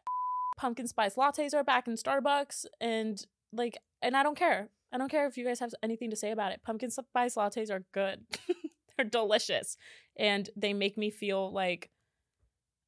pumpkin 0.56 0.86
spice 0.86 1.14
lattes 1.14 1.54
are 1.54 1.64
back 1.64 1.88
in 1.88 1.94
starbucks 1.94 2.66
and 2.80 3.26
like 3.52 3.78
and 4.02 4.16
I 4.16 4.22
don't 4.22 4.38
care. 4.38 4.68
I 4.92 4.98
don't 4.98 5.10
care 5.10 5.26
if 5.26 5.36
you 5.36 5.44
guys 5.44 5.60
have 5.60 5.74
anything 5.82 6.10
to 6.10 6.16
say 6.16 6.30
about 6.30 6.52
it. 6.52 6.62
Pumpkin 6.64 6.90
spice 6.90 7.34
lattes 7.34 7.70
are 7.70 7.84
good. 7.92 8.24
They're 8.96 9.06
delicious 9.06 9.76
and 10.16 10.48
they 10.56 10.72
make 10.72 10.96
me 10.96 11.10
feel 11.10 11.52
like 11.52 11.90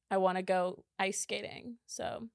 I 0.09 0.17
want 0.17 0.37
to 0.37 0.43
go 0.43 0.83
ice 0.99 1.21
skating. 1.21 1.77
So 1.87 2.27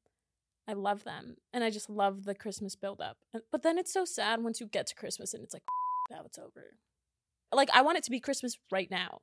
I 0.66 0.72
love 0.72 1.04
them 1.04 1.36
and 1.52 1.62
I 1.62 1.70
just 1.70 1.90
love 1.90 2.24
the 2.24 2.34
Christmas 2.34 2.74
build 2.74 3.00
up. 3.00 3.18
But 3.52 3.62
then 3.62 3.78
it's 3.78 3.92
so 3.92 4.04
sad 4.04 4.42
once 4.42 4.60
you 4.60 4.66
get 4.66 4.86
to 4.88 4.94
Christmas 4.94 5.34
and 5.34 5.42
it's 5.42 5.54
like 5.54 5.62
now 6.10 6.22
it's 6.24 6.38
over. 6.38 6.76
Like 7.52 7.70
I 7.72 7.82
want 7.82 7.98
it 7.98 8.04
to 8.04 8.10
be 8.10 8.20
Christmas 8.20 8.58
right 8.70 8.90
now. 8.90 9.20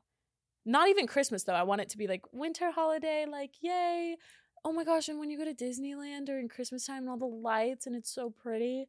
Not 0.65 0.89
even 0.89 1.07
Christmas 1.07 1.43
though. 1.43 1.53
I 1.53 1.63
want 1.63 1.81
it 1.81 1.89
to 1.89 1.97
be 1.97 2.07
like 2.07 2.21
winter 2.31 2.71
holiday 2.71 3.25
like 3.29 3.51
yay, 3.61 4.17
oh 4.65 4.71
my 4.71 4.83
gosh, 4.83 5.09
and 5.09 5.19
when 5.19 5.29
you 5.29 5.37
go 5.37 5.45
to 5.45 5.53
Disneyland 5.53 6.25
during 6.25 6.47
Christmas 6.47 6.85
time 6.85 7.03
and 7.03 7.09
all 7.09 7.17
the 7.17 7.25
lights 7.25 7.85
and 7.85 7.95
it's 7.95 8.13
so 8.13 8.29
pretty. 8.29 8.87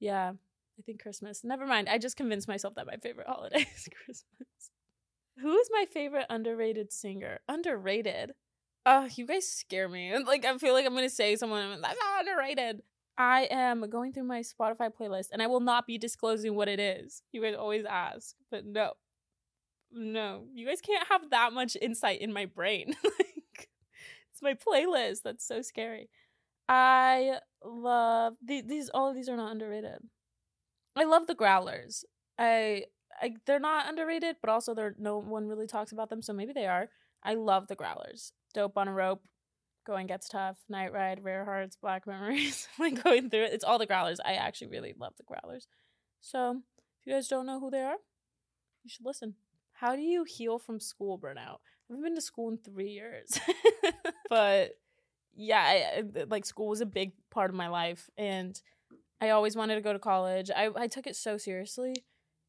Yeah, 0.00 0.32
I 0.78 0.82
think 0.82 1.02
Christmas. 1.02 1.44
Never 1.44 1.66
mind. 1.66 1.88
I 1.88 1.98
just 1.98 2.16
convinced 2.16 2.48
myself 2.48 2.74
that 2.76 2.86
my 2.86 2.96
favorite 2.96 3.26
holiday 3.28 3.66
is 3.76 3.88
Christmas. 4.04 4.70
Who 5.40 5.56
is 5.56 5.68
my 5.72 5.86
favorite 5.92 6.26
underrated 6.28 6.92
singer? 6.92 7.40
Underrated? 7.48 8.32
Oh, 8.84 9.08
you 9.14 9.26
guys 9.26 9.46
scare 9.46 9.88
me. 9.88 10.12
Like 10.26 10.44
I 10.44 10.56
feel 10.58 10.72
like 10.72 10.86
I'm 10.86 10.94
gonna 10.94 11.10
say 11.10 11.36
someone 11.36 11.80
that's 11.80 11.98
ah, 12.00 12.20
underrated. 12.20 12.82
I 13.18 13.46
am 13.50 13.88
going 13.90 14.12
through 14.12 14.24
my 14.24 14.40
Spotify 14.40 14.90
playlist 14.90 15.28
and 15.32 15.42
I 15.42 15.46
will 15.46 15.60
not 15.60 15.86
be 15.86 15.98
disclosing 15.98 16.54
what 16.54 16.68
it 16.68 16.80
is. 16.80 17.22
You 17.32 17.42
guys 17.42 17.54
always 17.54 17.84
ask, 17.84 18.34
but 18.50 18.64
no. 18.64 18.92
No. 19.92 20.44
You 20.54 20.66
guys 20.66 20.80
can't 20.80 21.06
have 21.08 21.30
that 21.30 21.52
much 21.52 21.76
insight 21.80 22.20
in 22.20 22.32
my 22.32 22.46
brain. 22.46 22.94
Like, 23.04 23.68
it's 24.32 24.42
my 24.42 24.54
playlist. 24.54 25.22
That's 25.22 25.46
so 25.46 25.60
scary. 25.62 26.08
I 26.68 27.38
love 27.64 28.34
the, 28.42 28.62
these. 28.62 28.88
All 28.88 29.08
of 29.08 29.14
these 29.14 29.28
are 29.28 29.36
not 29.36 29.52
underrated. 29.52 29.98
I 30.96 31.04
love 31.04 31.26
the 31.26 31.34
growlers. 31.34 32.04
I, 32.38 32.84
I 33.20 33.34
they're 33.46 33.60
not 33.60 33.88
underrated, 33.88 34.36
but 34.40 34.50
also 34.50 34.74
they're 34.74 34.94
no 34.98 35.18
one 35.18 35.48
really 35.48 35.66
talks 35.66 35.92
about 35.92 36.08
them, 36.08 36.22
so 36.22 36.32
maybe 36.32 36.52
they 36.52 36.66
are. 36.66 36.88
I 37.22 37.34
love 37.34 37.68
the 37.68 37.74
growlers. 37.74 38.32
Dope 38.54 38.78
on 38.78 38.88
a 38.88 38.92
rope. 38.92 39.22
Going 39.86 40.06
gets 40.06 40.28
tough. 40.28 40.58
Night 40.68 40.92
ride. 40.92 41.22
Rare 41.22 41.44
hearts. 41.44 41.76
Black 41.76 42.06
memories. 42.06 42.68
like 42.78 43.02
going 43.02 43.30
through 43.30 43.44
it. 43.44 43.52
It's 43.52 43.64
all 43.64 43.78
the 43.78 43.86
growlers. 43.86 44.20
I 44.24 44.34
actually 44.34 44.68
really 44.68 44.94
love 44.98 45.14
the 45.16 45.24
growlers. 45.24 45.66
So 46.20 46.62
if 47.00 47.06
you 47.06 47.12
guys 47.12 47.28
don't 47.28 47.46
know 47.46 47.60
who 47.60 47.70
they 47.70 47.82
are, 47.82 47.96
you 48.82 48.90
should 48.90 49.04
listen. 49.04 49.34
How 49.82 49.96
do 49.96 50.02
you 50.02 50.22
heal 50.22 50.60
from 50.60 50.78
school 50.78 51.18
burnout? 51.18 51.58
I 51.58 51.90
haven't 51.90 52.04
been 52.04 52.14
to 52.14 52.20
school 52.20 52.48
in 52.48 52.56
three 52.56 52.90
years. 52.90 53.36
but 54.30 54.76
yeah, 55.34 55.58
I, 55.60 56.04
like 56.30 56.44
school 56.44 56.68
was 56.68 56.80
a 56.80 56.86
big 56.86 57.14
part 57.32 57.50
of 57.50 57.56
my 57.56 57.66
life. 57.66 58.08
And 58.16 58.60
I 59.20 59.30
always 59.30 59.56
wanted 59.56 59.74
to 59.74 59.80
go 59.80 59.92
to 59.92 59.98
college. 59.98 60.52
I, 60.54 60.70
I 60.76 60.86
took 60.86 61.08
it 61.08 61.16
so 61.16 61.36
seriously. 61.36 61.96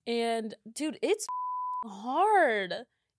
And 0.06 0.54
dude, 0.72 1.00
it's 1.02 1.26
hard. 1.88 2.72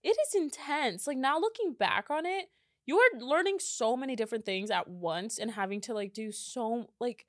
It 0.05 0.17
is 0.29 0.35
intense. 0.41 1.09
Like 1.09 1.19
now 1.19 1.41
looking 1.41 1.73
back 1.73 2.09
on 2.09 2.25
it, 2.25 2.51
you 2.87 2.97
are 2.99 3.19
learning 3.19 3.57
so 3.59 3.97
many 3.97 4.15
different 4.15 4.45
things 4.45 4.71
at 4.71 4.87
once 4.87 5.38
and 5.38 5.51
having 5.51 5.81
to 5.81 5.95
like 5.95 6.15
do 6.15 6.31
so 6.31 6.87
like 7.01 7.27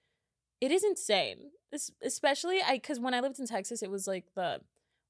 it 0.62 0.72
is 0.72 0.84
insane. 0.84 1.50
This, 1.72 1.90
especially 2.04 2.62
I 2.62 2.78
cuz 2.78 3.00
when 3.00 3.16
I 3.16 3.22
lived 3.22 3.40
in 3.40 3.48
Texas 3.48 3.82
it 3.82 3.90
was 3.90 4.06
like 4.06 4.36
the 4.36 4.62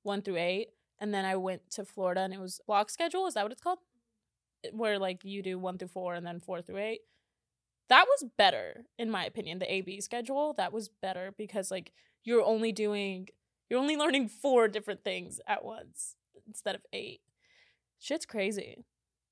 1 0.04 0.22
through 0.22 0.38
8 0.38 0.70
and 1.00 1.14
then 1.14 1.26
I 1.26 1.36
went 1.36 1.70
to 1.72 1.86
Florida 1.86 2.22
and 2.22 2.34
it 2.34 2.40
was 2.40 2.62
block 2.66 2.90
schedule. 2.90 3.28
Is 3.28 3.34
that 3.34 3.44
what 3.44 3.52
it's 3.52 3.62
called? 3.62 3.80
Where 4.72 4.98
like 4.98 5.24
you 5.24 5.44
do 5.44 5.60
one 5.60 5.78
through 5.78 5.90
four 5.90 6.16
and 6.16 6.26
then 6.26 6.40
four 6.40 6.62
through 6.62 6.78
eight. 6.78 7.02
That 7.90 8.06
was 8.08 8.30
better, 8.38 8.86
in 8.98 9.12
my 9.12 9.26
opinion. 9.26 9.60
The 9.60 9.72
AB 9.72 10.02
schedule 10.02 10.54
that 10.58 10.74
was 10.74 10.90
better 11.02 11.34
because 11.38 11.70
like 11.70 11.92
you're 12.24 12.44
only 12.44 12.72
doing, 12.72 13.28
you're 13.70 13.80
only 13.80 13.98
learning 13.98 14.30
four 14.30 14.68
different 14.68 15.04
things 15.04 15.40
at 15.48 15.64
once 15.64 16.16
instead 16.48 16.76
of 16.76 16.82
eight. 16.94 17.22
Shit's 18.00 18.26
crazy 18.26 18.86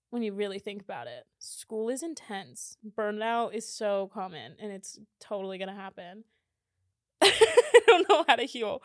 when 0.10 0.22
you 0.22 0.34
really 0.34 0.60
think 0.60 0.82
about 0.82 1.08
it. 1.08 1.26
School 1.40 1.90
is 1.90 2.04
intense. 2.04 2.78
Burnout 2.96 3.56
is 3.56 3.68
so 3.68 4.12
common 4.14 4.56
and 4.60 4.72
it's 4.72 5.00
totally 5.20 5.58
gonna 5.58 5.74
happen. 5.74 6.26
I 7.22 7.80
don't 7.88 8.08
know 8.10 8.24
how 8.28 8.36
to 8.36 8.44
heal. 8.44 8.84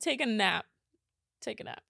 Take 0.00 0.20
a 0.20 0.26
nap. 0.26 0.64
Take 1.42 1.60
a 1.60 1.64
nap. 1.64 1.82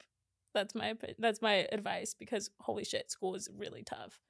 That's 0.54 0.74
my 0.74 0.94
that's 1.18 1.42
my 1.42 1.66
advice 1.72 2.14
because 2.18 2.50
holy 2.60 2.84
shit, 2.84 3.10
school 3.10 3.34
is 3.34 3.48
really 3.56 3.82
tough. 3.82 4.20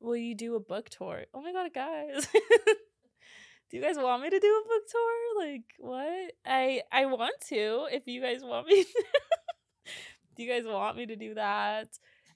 Will 0.00 0.16
you 0.16 0.34
do 0.34 0.54
a 0.56 0.60
book 0.60 0.88
tour? 0.88 1.24
Oh 1.32 1.40
my 1.40 1.52
god, 1.52 1.72
guys. 1.72 2.26
do 2.32 3.76
you 3.76 3.82
guys 3.82 3.96
want 3.96 4.22
me 4.22 4.30
to 4.30 4.38
do 4.38 4.62
a 4.64 4.68
book 4.68 4.82
tour? 4.90 5.46
Like 5.46 5.62
what? 5.78 6.32
I 6.44 6.82
I 6.90 7.06
want 7.06 7.40
to 7.48 7.86
if 7.90 8.06
you 8.06 8.20
guys 8.20 8.42
want 8.42 8.66
me. 8.66 8.84
do 10.36 10.42
you 10.42 10.52
guys 10.52 10.64
want 10.66 10.96
me 10.96 11.06
to 11.06 11.16
do 11.16 11.34
that? 11.34 11.88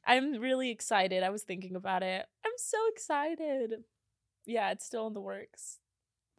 I'm 0.06 0.40
really 0.40 0.70
excited. 0.70 1.22
I 1.22 1.30
was 1.30 1.42
thinking 1.42 1.74
about 1.74 2.02
it. 2.02 2.24
I'm 2.44 2.52
so 2.56 2.78
excited. 2.92 3.82
Yeah, 4.46 4.70
it's 4.70 4.86
still 4.86 5.08
in 5.08 5.14
the 5.14 5.20
works. 5.20 5.78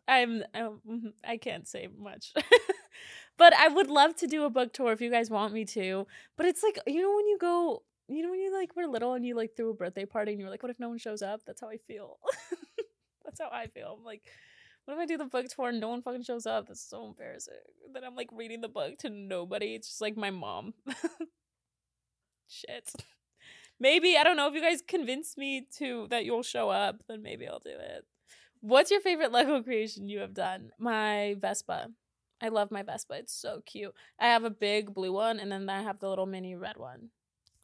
I'm, 0.08 0.44
I'm 0.54 0.80
mm-hmm, 0.90 1.08
I 1.26 1.36
can't 1.36 1.68
say 1.68 1.90
much. 1.96 2.34
But 3.38 3.54
I 3.54 3.68
would 3.68 3.90
love 3.90 4.16
to 4.18 4.28
do 4.28 4.46
a 4.46 4.50
book 4.50 4.74
tour 4.74 4.92
if 4.92 5.02
you 5.02 5.12
guys 5.12 5.30
want 5.30 5.54
me 5.54 5.64
to. 5.66 6.08
But 6.36 6.48
it's 6.48 6.64
like, 6.64 6.80
you 6.88 7.02
know, 7.02 7.16
when 7.16 7.28
you 7.28 7.38
go, 7.40 7.84
you 8.08 8.24
know, 8.24 8.32
when 8.32 8.40
you 8.40 8.54
like 8.54 8.76
were 8.76 8.88
little 8.88 9.14
and 9.14 9.26
you 9.26 9.36
like 9.36 9.56
threw 9.56 9.70
a 9.70 9.74
birthday 9.74 10.06
party 10.06 10.32
and 10.32 10.42
you're 10.42 10.50
like, 10.50 10.64
what 10.64 10.72
if 10.72 10.80
no 10.80 10.90
one 10.90 10.98
shows 10.98 11.22
up? 11.22 11.42
That's 11.46 11.62
how 11.62 11.70
I 11.70 11.78
feel. 11.78 12.18
That's 13.26 13.40
how 13.40 13.50
I 13.52 13.68
feel. 13.68 13.96
I'm 14.00 14.06
like, 14.06 14.24
what 14.86 14.96
if 14.96 15.00
I 15.00 15.06
do 15.06 15.18
the 15.18 15.26
book 15.26 15.46
tour 15.50 15.70
and 15.70 15.80
no 15.80 15.90
one 15.90 16.02
fucking 16.02 16.24
shows 16.24 16.46
up? 16.46 16.68
That's 16.68 16.82
so 16.82 17.06
embarrassing. 17.08 17.54
Then 17.94 18.04
I'm 18.04 18.16
like 18.16 18.30
reading 18.32 18.62
the 18.62 18.70
book 18.70 18.98
to 19.00 19.10
nobody. 19.10 19.76
It's 19.76 19.90
just 19.90 20.02
like 20.02 20.16
my 20.16 20.32
mom. 20.32 20.74
Shit. 22.48 22.92
Maybe 23.80 24.18
I 24.18 24.24
don't 24.24 24.38
know 24.38 24.48
if 24.48 24.56
you 24.56 24.62
guys 24.62 24.82
convince 24.82 25.38
me 25.38 25.68
to 25.78 26.08
that 26.10 26.26
you'll 26.26 26.42
show 26.42 26.70
up, 26.70 27.04
then 27.08 27.22
maybe 27.22 27.48
I'll 27.48 27.60
do 27.60 27.70
it. 27.70 28.06
What's 28.60 28.90
your 28.90 29.02
favorite 29.02 29.32
Lego 29.32 29.62
creation 29.62 30.10
you 30.10 30.20
have 30.20 30.34
done? 30.34 30.72
My 30.80 31.36
Vespa. 31.38 31.90
I 32.42 32.50
love 32.50 32.72
my 32.72 32.84
Vespa. 32.84 33.16
It's 33.16 33.34
so 33.34 33.62
cute. 33.66 33.94
I 34.20 34.28
have 34.28 34.44
a 34.44 34.50
big 34.50 34.94
blue 34.94 35.14
one 35.14 35.40
and 35.40 35.52
then 35.52 35.70
I 35.70 35.82
have 35.82 36.00
the 36.00 36.10
little 36.10 36.26
mini 36.26 36.56
red 36.56 36.78
one. 36.78 37.10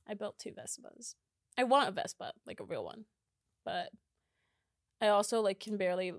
I 0.07 0.13
built 0.13 0.39
two 0.39 0.51
Vespas. 0.51 1.15
I 1.57 1.63
want 1.63 1.89
a 1.89 1.91
Vespa, 1.91 2.33
like 2.45 2.59
a 2.59 2.65
real 2.65 2.83
one. 2.83 3.05
But 3.63 3.89
I 4.99 5.07
also 5.09 5.41
like 5.41 5.59
can 5.59 5.77
barely 5.77 6.13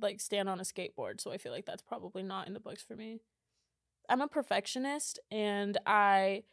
like 0.00 0.20
stand 0.20 0.48
on 0.48 0.58
a 0.58 0.64
skateboard, 0.64 1.20
so 1.20 1.32
I 1.32 1.38
feel 1.38 1.52
like 1.52 1.66
that's 1.66 1.82
probably 1.82 2.22
not 2.22 2.46
in 2.46 2.54
the 2.54 2.60
books 2.60 2.82
for 2.82 2.96
me. 2.96 3.20
I'm 4.08 4.20
a 4.20 4.28
perfectionist 4.28 5.18
and 5.30 5.78
I 5.86 6.44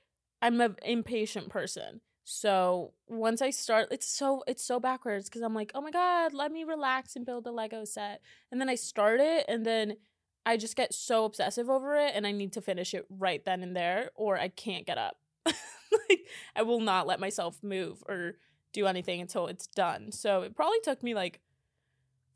I'm 0.41 0.59
an 0.61 0.75
impatient 0.83 1.49
person. 1.49 2.01
So 2.25 2.93
once 3.07 3.41
I 3.41 3.49
start, 3.49 3.89
it's 3.91 4.07
so 4.07 4.43
it's 4.47 4.63
so 4.63 4.79
backwards 4.79 5.29
because 5.29 5.41
I'm 5.41 5.53
like, 5.53 5.71
oh 5.75 5.81
my 5.81 5.91
god, 5.91 6.33
let 6.33 6.51
me 6.51 6.63
relax 6.63 7.15
and 7.15 7.25
build 7.25 7.47
a 7.47 7.51
Lego 7.51 7.85
set, 7.85 8.21
and 8.51 8.61
then 8.61 8.69
I 8.69 8.75
start 8.75 9.19
it, 9.19 9.45
and 9.47 9.65
then 9.65 9.97
I 10.45 10.57
just 10.57 10.75
get 10.75 10.93
so 10.93 11.25
obsessive 11.25 11.69
over 11.69 11.95
it 11.95 12.13
and 12.15 12.27
I 12.27 12.31
need 12.31 12.51
to 12.53 12.61
finish 12.61 12.93
it 12.93 13.05
right 13.09 13.43
then 13.43 13.63
and 13.63 13.75
there 13.75 14.11
or 14.15 14.37
I 14.37 14.49
can't 14.49 14.85
get 14.85 14.97
up. 14.97 15.17
like 15.45 16.27
I 16.55 16.63
will 16.63 16.81
not 16.81 17.07
let 17.07 17.19
myself 17.19 17.63
move 17.63 18.03
or 18.07 18.33
do 18.73 18.87
anything 18.87 19.21
until 19.21 19.47
it's 19.47 19.67
done. 19.67 20.11
So 20.11 20.41
it 20.41 20.55
probably 20.55 20.79
took 20.83 21.01
me 21.01 21.13
like 21.13 21.39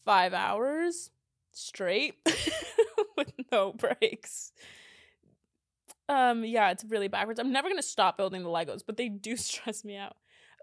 5 0.06 0.34
hours 0.34 1.12
straight 1.52 2.15
with 3.17 3.34
no 3.52 3.74
breaks. 3.74 4.54
Um 6.08 6.46
yeah, 6.46 6.72
it's 6.72 6.86
really 6.86 7.10
backwards. 7.10 7.39
I'm 7.39 7.52
never 7.52 7.67
going 7.67 7.82
to 7.82 7.88
stop 7.88 8.15
building 8.15 8.43
the 8.43 8.50
Legos, 8.50 8.84
but 8.86 8.96
they 8.96 9.10
do 9.10 9.36
stress 9.38 9.84
me 9.84 9.98
out. 9.98 10.15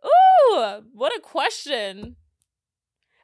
Ooh, 0.05 0.83
what 0.93 1.17
a 1.17 1.21
question. 1.21 2.17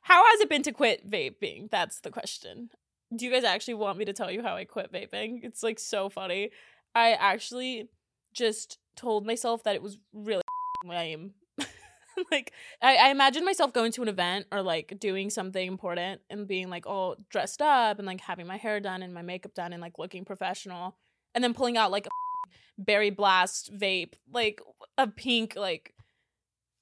How 0.02 0.26
has 0.26 0.40
it 0.40 0.48
been 0.48 0.62
to 0.62 0.72
quit 0.72 1.08
vaping? 1.08 1.70
That's 1.70 2.00
the 2.00 2.10
question 2.10 2.70
do 3.14 3.24
you 3.24 3.30
guys 3.30 3.44
actually 3.44 3.74
want 3.74 3.98
me 3.98 4.04
to 4.04 4.12
tell 4.12 4.30
you 4.30 4.42
how 4.42 4.54
I 4.54 4.64
quit 4.64 4.92
vaping? 4.92 5.40
It's 5.42 5.62
like 5.62 5.78
so 5.78 6.08
funny. 6.08 6.50
I 6.94 7.12
actually 7.12 7.88
just 8.32 8.78
told 8.96 9.26
myself 9.26 9.64
that 9.64 9.74
it 9.74 9.82
was 9.82 9.98
really 10.12 10.42
lame. 10.84 11.32
like 12.30 12.52
I, 12.82 12.96
I 12.96 13.10
imagine 13.10 13.44
myself 13.44 13.72
going 13.72 13.92
to 13.92 14.02
an 14.02 14.08
event 14.08 14.46
or 14.52 14.62
like 14.62 14.98
doing 14.98 15.30
something 15.30 15.66
important 15.66 16.20
and 16.30 16.46
being 16.46 16.70
like 16.70 16.86
all 16.86 17.16
dressed 17.30 17.62
up 17.62 17.98
and 17.98 18.06
like 18.06 18.20
having 18.20 18.46
my 18.46 18.56
hair 18.56 18.80
done 18.80 19.02
and 19.02 19.14
my 19.14 19.22
makeup 19.22 19.54
done 19.54 19.72
and 19.72 19.82
like 19.82 19.98
looking 19.98 20.24
professional 20.24 20.96
and 21.34 21.42
then 21.42 21.54
pulling 21.54 21.76
out 21.76 21.90
like 21.90 22.06
a 22.06 22.10
berry 22.78 23.10
blast 23.10 23.72
vape 23.76 24.14
like 24.32 24.60
a 24.96 25.06
pink 25.06 25.54
like 25.54 25.94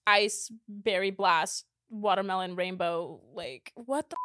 ice 0.07 0.51
berry 0.69 1.11
blast 1.11 1.65
watermelon 1.91 2.55
rainbow 2.55 3.21
like 3.35 3.73
what 3.75 4.09
the 4.11 4.17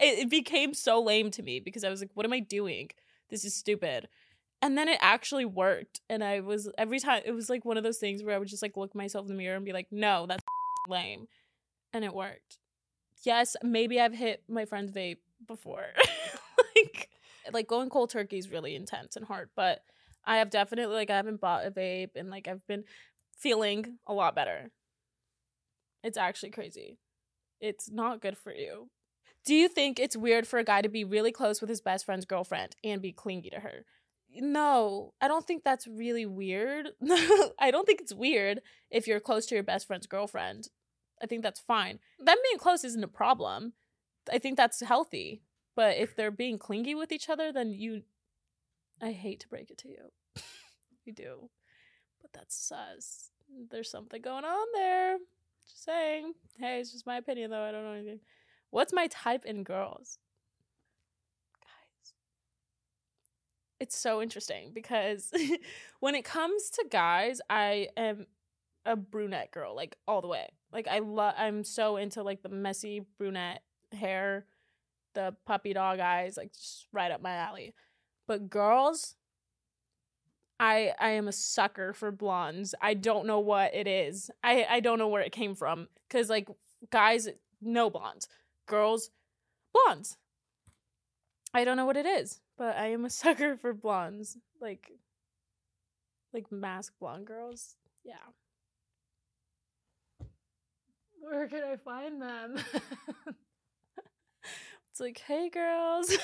it, 0.00 0.20
it 0.20 0.30
became 0.30 0.74
so 0.74 1.02
lame 1.02 1.30
to 1.30 1.42
me 1.42 1.60
because 1.60 1.84
i 1.84 1.90
was 1.90 2.00
like 2.00 2.10
what 2.14 2.26
am 2.26 2.32
i 2.32 2.40
doing? 2.40 2.90
This 3.30 3.44
is 3.46 3.54
stupid. 3.54 4.08
And 4.60 4.76
then 4.76 4.88
it 4.88 4.98
actually 5.00 5.44
worked 5.44 6.00
and 6.08 6.22
i 6.22 6.40
was 6.40 6.68
every 6.78 7.00
time 7.00 7.22
it 7.24 7.32
was 7.32 7.50
like 7.50 7.64
one 7.64 7.76
of 7.76 7.82
those 7.82 7.98
things 7.98 8.22
where 8.22 8.34
i 8.34 8.38
would 8.38 8.48
just 8.48 8.62
like 8.62 8.76
look 8.76 8.94
myself 8.94 9.24
in 9.24 9.28
the 9.28 9.38
mirror 9.38 9.56
and 9.56 9.64
be 9.64 9.72
like 9.72 9.88
no 9.90 10.26
that's 10.26 10.42
lame. 10.88 11.26
And 11.92 12.04
it 12.04 12.14
worked. 12.14 12.58
Yes 13.24 13.56
maybe 13.62 14.00
i've 14.00 14.14
hit 14.14 14.42
my 14.48 14.64
friend's 14.64 14.92
vape 14.92 15.18
before. 15.46 15.86
Like 16.74 17.10
like 17.52 17.66
going 17.68 17.90
cold 17.90 18.10
turkey 18.10 18.38
is 18.38 18.50
really 18.50 18.74
intense 18.74 19.14
and 19.16 19.26
hard 19.26 19.50
but 19.54 19.82
i 20.24 20.38
have 20.38 20.48
definitely 20.48 20.94
like 20.94 21.10
i 21.10 21.16
haven't 21.16 21.40
bought 21.40 21.66
a 21.66 21.70
vape 21.70 22.10
and 22.16 22.30
like 22.30 22.48
i've 22.48 22.66
been 22.66 22.84
feeling 23.42 23.98
a 24.06 24.14
lot 24.14 24.34
better. 24.34 24.70
It's 26.04 26.16
actually 26.16 26.50
crazy. 26.50 26.98
It's 27.60 27.90
not 27.90 28.20
good 28.20 28.38
for 28.38 28.52
you 28.52 28.88
do 29.44 29.54
you 29.54 29.68
think 29.68 29.98
it's 29.98 30.16
weird 30.16 30.46
for 30.46 30.58
a 30.58 30.64
guy 30.64 30.82
to 30.82 30.88
be 30.88 31.04
really 31.04 31.32
close 31.32 31.60
with 31.60 31.70
his 31.70 31.80
best 31.80 32.04
friend's 32.04 32.24
girlfriend 32.24 32.76
and 32.84 33.02
be 33.02 33.12
clingy 33.12 33.50
to 33.50 33.60
her 33.60 33.84
no, 34.40 35.12
I 35.20 35.28
don't 35.28 35.46
think 35.46 35.62
that's 35.62 35.86
really 35.86 36.26
weird. 36.26 36.90
I 37.58 37.70
don't 37.70 37.86
think 37.86 38.00
it's 38.00 38.14
weird 38.14 38.60
if 38.90 39.06
you're 39.06 39.20
close 39.20 39.46
to 39.46 39.54
your 39.54 39.64
best 39.64 39.86
friend's 39.86 40.06
girlfriend. 40.06 40.68
I 41.22 41.26
think 41.26 41.42
that's 41.42 41.60
fine. 41.60 41.98
Them 42.18 42.36
being 42.42 42.58
close 42.58 42.84
isn't 42.84 43.04
a 43.04 43.08
problem. 43.08 43.74
I 44.32 44.38
think 44.38 44.56
that's 44.56 44.80
healthy. 44.80 45.42
But 45.74 45.96
if 45.96 46.16
they're 46.16 46.30
being 46.30 46.58
clingy 46.58 46.94
with 46.94 47.12
each 47.12 47.28
other, 47.28 47.52
then 47.52 47.72
you. 47.72 48.02
I 49.00 49.12
hate 49.12 49.40
to 49.40 49.48
break 49.48 49.70
it 49.70 49.78
to 49.78 49.88
you. 49.88 50.12
you 51.04 51.12
do. 51.12 51.50
But 52.20 52.32
that's 52.32 52.54
sus. 52.54 53.30
There's 53.70 53.90
something 53.90 54.20
going 54.22 54.44
on 54.44 54.66
there. 54.74 55.18
Just 55.66 55.84
saying. 55.84 56.32
Hey, 56.58 56.80
it's 56.80 56.92
just 56.92 57.06
my 57.06 57.16
opinion, 57.16 57.50
though. 57.50 57.62
I 57.62 57.72
don't 57.72 57.84
know 57.84 57.92
anything. 57.92 58.20
What's 58.72 58.92
my 58.92 59.06
type 59.08 59.44
in 59.44 59.64
girls? 59.64 60.18
Guys. 61.60 62.14
It's 63.78 63.96
so 63.96 64.22
interesting 64.22 64.70
because 64.72 65.30
when 66.00 66.14
it 66.14 66.24
comes 66.24 66.70
to 66.70 66.86
guys, 66.90 67.42
I 67.50 67.88
am 67.98 68.26
a 68.86 68.96
brunette 68.96 69.50
girl, 69.50 69.76
like 69.76 69.96
all 70.08 70.22
the 70.22 70.26
way. 70.26 70.48
Like 70.72 70.88
I 70.88 71.00
love 71.00 71.34
I'm 71.36 71.64
so 71.64 71.98
into 71.98 72.22
like 72.22 72.42
the 72.42 72.48
messy 72.48 73.04
brunette 73.18 73.62
hair, 73.92 74.46
the 75.12 75.36
puppy 75.44 75.74
dog 75.74 76.00
eyes, 76.00 76.38
like 76.38 76.54
just 76.54 76.86
right 76.92 77.12
up 77.12 77.20
my 77.20 77.34
alley. 77.34 77.74
But 78.26 78.48
girls, 78.48 79.16
I 80.58 80.94
I 80.98 81.10
am 81.10 81.28
a 81.28 81.32
sucker 81.32 81.92
for 81.92 82.10
blondes. 82.10 82.74
I 82.80 82.94
don't 82.94 83.26
know 83.26 83.38
what 83.38 83.74
it 83.74 83.86
is. 83.86 84.30
I 84.42 84.64
I 84.64 84.80
don't 84.80 84.98
know 84.98 85.08
where 85.08 85.20
it 85.20 85.32
came 85.32 85.54
from 85.54 85.88
cuz 86.08 86.30
like 86.30 86.48
guys 86.88 87.28
no 87.60 87.90
blondes. 87.90 88.28
Girls 88.66 89.10
blondes. 89.72 90.16
I 91.54 91.64
don't 91.64 91.76
know 91.76 91.86
what 91.86 91.96
it 91.96 92.06
is 92.06 92.40
but 92.62 92.76
I 92.76 92.92
am 92.92 93.04
a 93.04 93.10
sucker 93.22 93.56
for 93.56 93.74
blondes, 93.74 94.38
like 94.60 94.92
like 96.32 96.52
mask 96.52 96.94
blonde 97.00 97.26
girls. 97.26 97.74
Yeah. 98.04 98.14
Where 101.20 101.48
can 101.48 101.62
I 101.64 101.76
find 101.76 102.22
them? 102.22 102.56
it's 104.90 105.00
like, 105.00 105.18
hey 105.26 105.50
girls, 105.50 106.16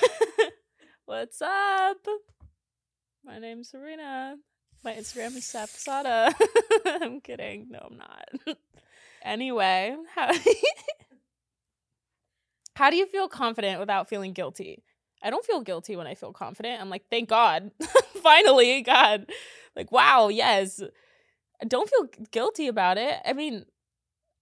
what's 1.05 1.41
up? 1.41 2.05
My 3.25 3.39
name's 3.39 3.69
Serena. 3.69 4.35
My 4.83 4.93
Instagram 4.93 5.35
is 5.35 5.43
Sapsada. 5.43 6.33
I'm 6.85 7.19
kidding. 7.19 7.67
No, 7.69 7.79
I'm 7.91 7.97
not. 7.97 8.57
anyway, 9.21 9.95
how 10.15 10.31
how 12.79 12.89
do 12.89 12.95
you 12.95 13.05
feel 13.07 13.27
confident 13.27 13.77
without 13.77 14.07
feeling 14.07 14.31
guilty? 14.31 14.81
I 15.21 15.29
don't 15.29 15.43
feel 15.43 15.59
guilty 15.59 15.97
when 15.97 16.07
I 16.07 16.15
feel 16.15 16.31
confident. 16.31 16.81
I'm 16.81 16.89
like, 16.89 17.03
thank 17.11 17.27
God. 17.27 17.71
Finally, 18.23 18.83
God. 18.83 19.29
Like, 19.75 19.91
wow, 19.91 20.29
yes. 20.29 20.81
I 21.61 21.65
don't 21.65 21.89
feel 21.89 22.07
guilty 22.31 22.67
about 22.69 22.97
it. 22.97 23.15
I 23.25 23.33
mean, 23.33 23.65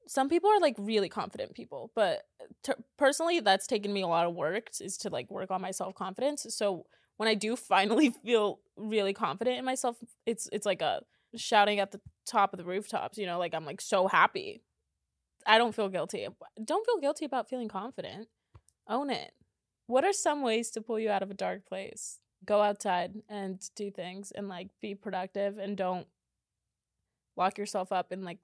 some 0.07 0.29
people 0.29 0.51
are 0.51 0.59
like 0.59 0.75
really 0.77 1.09
confident 1.09 1.55
people, 1.55 1.91
but 1.95 2.25
t- 2.63 2.73
personally, 2.99 3.39
that's 3.39 3.65
taken 3.65 3.91
me 3.91 4.03
a 4.03 4.07
lot 4.07 4.27
of 4.27 4.35
work 4.35 4.69
is 4.81 4.97
to 4.97 5.09
like 5.09 5.31
work 5.31 5.49
on 5.49 5.59
my 5.59 5.71
self 5.71 5.95
confidence. 5.95 6.45
So 6.51 6.85
when 7.17 7.27
I 7.27 7.33
do 7.33 7.55
finally 7.55 8.11
feel 8.23 8.59
really 8.75 9.13
confident 9.13 9.57
in 9.57 9.65
myself, 9.65 9.97
it's 10.27 10.47
it's 10.51 10.65
like 10.67 10.83
a 10.83 11.01
shouting 11.35 11.79
at 11.79 11.91
the 11.91 12.01
top 12.27 12.53
of 12.53 12.59
the 12.59 12.65
rooftops. 12.65 13.17
You 13.17 13.25
know, 13.25 13.39
like 13.39 13.55
I'm 13.55 13.65
like 13.65 13.81
so 13.81 14.07
happy. 14.07 14.61
I 15.47 15.57
don't 15.57 15.73
feel 15.73 15.87
guilty. 15.87 16.27
Don't 16.63 16.85
feel 16.85 16.99
guilty 16.99 17.25
about 17.25 17.49
feeling 17.49 17.69
confident. 17.69 18.27
Own 18.87 19.09
it. 19.09 19.31
What 19.87 20.03
are 20.03 20.13
some 20.13 20.41
ways 20.41 20.69
to 20.71 20.81
pull 20.81 20.99
you 20.99 21.09
out 21.09 21.23
of 21.23 21.31
a 21.31 21.33
dark 21.33 21.65
place? 21.65 22.19
Go 22.45 22.61
outside 22.61 23.13
and 23.29 23.59
do 23.75 23.89
things 23.89 24.31
and 24.31 24.49
like 24.49 24.67
be 24.81 24.93
productive 24.93 25.57
and 25.57 25.77
don't 25.77 26.05
lock 27.37 27.57
yourself 27.57 27.93
up 27.93 28.11
in 28.11 28.25
like 28.25 28.39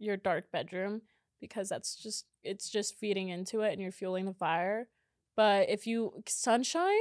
your 0.00 0.16
dark 0.16 0.50
bedroom 0.50 1.02
because 1.40 1.68
that's 1.68 1.94
just 1.94 2.26
it's 2.42 2.68
just 2.68 2.98
feeding 2.98 3.28
into 3.28 3.60
it 3.60 3.72
and 3.72 3.80
you're 3.80 3.92
fueling 3.92 4.26
the 4.26 4.34
fire. 4.34 4.88
But 5.36 5.70
if 5.70 5.86
you 5.86 6.22
sunshine, 6.26 7.00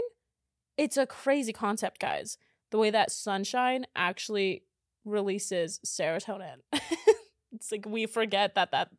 it's 0.78 0.96
a 0.96 1.08
crazy 1.08 1.52
concept, 1.52 2.00
guys. 2.00 2.38
The 2.72 2.78
way 2.78 2.92
that 2.92 3.12
sunshine 3.12 3.88
actually 3.96 4.64
releases 5.04 5.80
serotonin. 5.84 6.58
it's 7.52 7.72
like 7.72 7.86
we 7.88 8.06
forget 8.06 8.54
that 8.56 8.72
that 8.72 8.90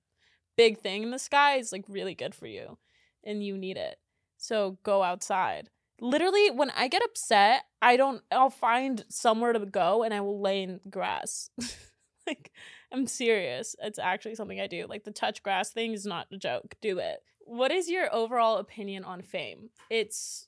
big 0.60 0.78
thing 0.78 1.02
in 1.02 1.10
the 1.10 1.18
sky 1.18 1.56
is 1.56 1.72
like 1.72 1.86
really 1.88 2.14
good 2.14 2.34
for 2.34 2.46
you 2.46 2.76
and 3.24 3.42
you 3.42 3.56
need 3.56 3.78
it. 3.78 3.96
So 4.36 4.76
go 4.82 5.02
outside. 5.02 5.70
Literally, 6.02 6.50
when 6.50 6.68
I 6.68 6.86
get 6.88 7.02
upset, 7.02 7.64
I 7.80 7.96
don't, 7.96 8.22
I'll 8.30 8.50
find 8.50 9.02
somewhere 9.08 9.54
to 9.54 9.60
go 9.60 10.02
and 10.02 10.12
I 10.12 10.20
will 10.20 10.38
lay 10.38 10.62
in 10.62 10.80
grass. 10.90 11.48
like, 12.26 12.52
I'm 12.92 13.06
serious. 13.06 13.74
It's 13.80 13.98
actually 13.98 14.34
something 14.34 14.60
I 14.60 14.66
do. 14.66 14.84
Like, 14.86 15.04
the 15.04 15.12
touch 15.12 15.42
grass 15.42 15.70
thing 15.70 15.94
is 15.94 16.04
not 16.04 16.26
a 16.30 16.36
joke. 16.36 16.74
Do 16.82 16.98
it. 16.98 17.22
What 17.40 17.70
is 17.70 17.88
your 17.88 18.14
overall 18.14 18.58
opinion 18.58 19.02
on 19.02 19.22
fame? 19.22 19.70
It's 19.88 20.46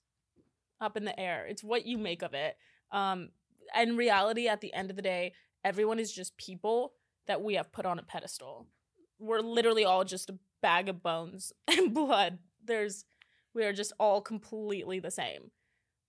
up 0.78 0.98
in 0.98 1.06
the 1.06 1.18
air, 1.18 1.46
it's 1.46 1.64
what 1.64 1.86
you 1.86 1.96
make 1.96 2.22
of 2.22 2.34
it. 2.34 2.56
Um, 2.90 3.30
in 3.80 3.96
reality, 3.96 4.46
at 4.46 4.60
the 4.60 4.74
end 4.74 4.90
of 4.90 4.96
the 4.96 5.02
day, 5.02 5.32
everyone 5.64 5.98
is 5.98 6.12
just 6.12 6.36
people 6.36 6.92
that 7.26 7.40
we 7.40 7.54
have 7.54 7.72
put 7.72 7.86
on 7.86 7.98
a 7.98 8.02
pedestal. 8.02 8.66
We're 9.22 9.40
literally 9.40 9.84
all 9.84 10.04
just 10.04 10.30
a 10.30 10.38
bag 10.60 10.88
of 10.88 11.02
bones 11.02 11.52
and 11.68 11.94
blood. 11.94 12.38
There's 12.64 13.04
we 13.54 13.64
are 13.64 13.72
just 13.72 13.92
all 14.00 14.20
completely 14.20 14.98
the 14.98 15.10
same. 15.10 15.50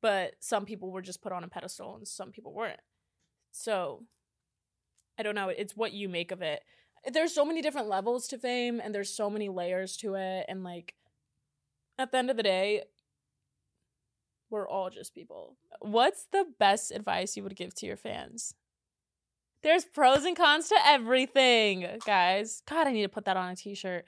But 0.01 0.35
some 0.39 0.65
people 0.65 0.91
were 0.91 1.01
just 1.01 1.21
put 1.21 1.31
on 1.31 1.43
a 1.43 1.47
pedestal 1.47 1.95
and 1.95 2.07
some 2.07 2.31
people 2.31 2.53
weren't. 2.53 2.79
So 3.51 4.03
I 5.17 5.23
don't 5.23 5.35
know. 5.35 5.49
It's 5.49 5.77
what 5.77 5.93
you 5.93 6.09
make 6.09 6.31
of 6.31 6.41
it. 6.41 6.61
There's 7.11 7.33
so 7.33 7.45
many 7.45 7.61
different 7.61 7.89
levels 7.89 8.27
to 8.29 8.37
fame 8.37 8.81
and 8.83 8.95
there's 8.95 9.15
so 9.15 9.29
many 9.29 9.49
layers 9.49 9.95
to 9.97 10.15
it. 10.15 10.45
And 10.47 10.63
like 10.63 10.95
at 11.97 12.11
the 12.11 12.17
end 12.17 12.29
of 12.29 12.37
the 12.37 12.43
day, 12.43 12.83
we're 14.49 14.67
all 14.67 14.89
just 14.89 15.13
people. 15.13 15.57
What's 15.79 16.25
the 16.31 16.45
best 16.59 16.91
advice 16.91 17.35
you 17.35 17.43
would 17.43 17.55
give 17.55 17.73
to 17.75 17.85
your 17.85 17.97
fans? 17.97 18.55
There's 19.63 19.85
pros 19.85 20.25
and 20.25 20.35
cons 20.35 20.67
to 20.69 20.75
everything, 20.85 21.87
guys. 22.05 22.61
God, 22.69 22.87
I 22.87 22.91
need 22.91 23.03
to 23.03 23.09
put 23.09 23.25
that 23.25 23.37
on 23.37 23.49
a 23.49 23.55
t 23.55 23.73
shirt 23.75 24.05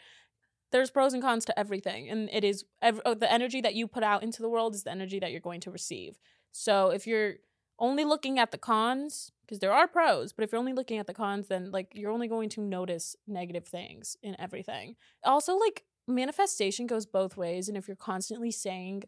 there's 0.75 0.91
pros 0.91 1.13
and 1.13 1.23
cons 1.23 1.45
to 1.45 1.57
everything 1.57 2.09
and 2.09 2.29
it 2.33 2.43
is 2.43 2.65
oh, 2.81 3.13
the 3.13 3.31
energy 3.31 3.61
that 3.61 3.75
you 3.75 3.87
put 3.87 4.03
out 4.03 4.23
into 4.23 4.41
the 4.41 4.49
world 4.49 4.75
is 4.75 4.83
the 4.83 4.91
energy 4.91 5.19
that 5.19 5.31
you're 5.31 5.39
going 5.39 5.61
to 5.61 5.71
receive. 5.71 6.19
So 6.51 6.89
if 6.89 7.07
you're 7.07 7.35
only 7.79 8.03
looking 8.03 8.39
at 8.39 8.51
the 8.51 8.57
cons 8.57 9.31
because 9.45 9.59
there 9.59 9.71
are 9.71 9.87
pros 9.87 10.33
but 10.33 10.43
if 10.43 10.51
you're 10.51 10.59
only 10.59 10.73
looking 10.73 10.97
at 10.97 11.07
the 11.07 11.13
cons 11.13 11.47
then 11.47 11.71
like 11.71 11.91
you're 11.93 12.11
only 12.11 12.27
going 12.27 12.49
to 12.49 12.61
notice 12.61 13.15
negative 13.25 13.65
things 13.65 14.17
in 14.21 14.35
everything. 14.39 14.95
Also 15.23 15.55
like 15.55 15.83
manifestation 16.07 16.87
goes 16.87 17.05
both 17.05 17.37
ways 17.37 17.69
and 17.69 17.77
if 17.77 17.87
you're 17.87 17.95
constantly 17.95 18.51
saying 18.51 19.03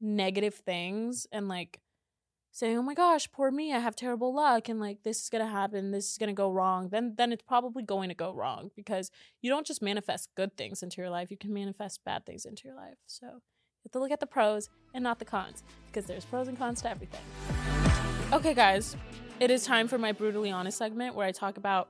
negative 0.00 0.54
things 0.54 1.26
and 1.32 1.48
like 1.48 1.80
saying, 2.58 2.76
"Oh 2.76 2.82
my 2.82 2.94
gosh, 2.94 3.30
poor 3.30 3.50
me, 3.50 3.72
I 3.72 3.78
have 3.78 3.96
terrible 3.96 4.34
luck 4.34 4.68
and 4.68 4.80
like 4.80 5.02
this 5.02 5.22
is 5.22 5.28
going 5.28 5.44
to 5.44 5.50
happen, 5.50 5.90
this 5.90 6.12
is 6.12 6.18
going 6.18 6.28
to 6.28 6.34
go 6.34 6.50
wrong." 6.50 6.88
Then 6.88 7.14
then 7.16 7.32
it's 7.32 7.42
probably 7.42 7.82
going 7.82 8.08
to 8.08 8.14
go 8.14 8.32
wrong 8.32 8.70
because 8.76 9.10
you 9.40 9.50
don't 9.50 9.66
just 9.66 9.82
manifest 9.82 10.30
good 10.34 10.56
things 10.56 10.82
into 10.82 11.00
your 11.00 11.10
life, 11.10 11.30
you 11.30 11.36
can 11.36 11.52
manifest 11.52 12.04
bad 12.04 12.26
things 12.26 12.44
into 12.44 12.66
your 12.66 12.76
life. 12.76 12.98
So, 13.06 13.26
you 13.26 13.84
have 13.84 13.92
to 13.92 14.00
look 14.00 14.10
at 14.10 14.20
the 14.20 14.26
pros 14.26 14.68
and 14.94 15.04
not 15.04 15.18
the 15.18 15.24
cons 15.24 15.62
because 15.86 16.06
there's 16.06 16.24
pros 16.24 16.48
and 16.48 16.58
cons 16.58 16.82
to 16.82 16.90
everything. 16.90 17.20
Okay, 18.32 18.54
guys, 18.54 18.96
it 19.40 19.50
is 19.50 19.64
time 19.64 19.88
for 19.88 19.98
my 19.98 20.12
brutally 20.12 20.50
honest 20.50 20.76
segment 20.76 21.14
where 21.14 21.26
I 21.26 21.32
talk 21.32 21.56
about 21.56 21.88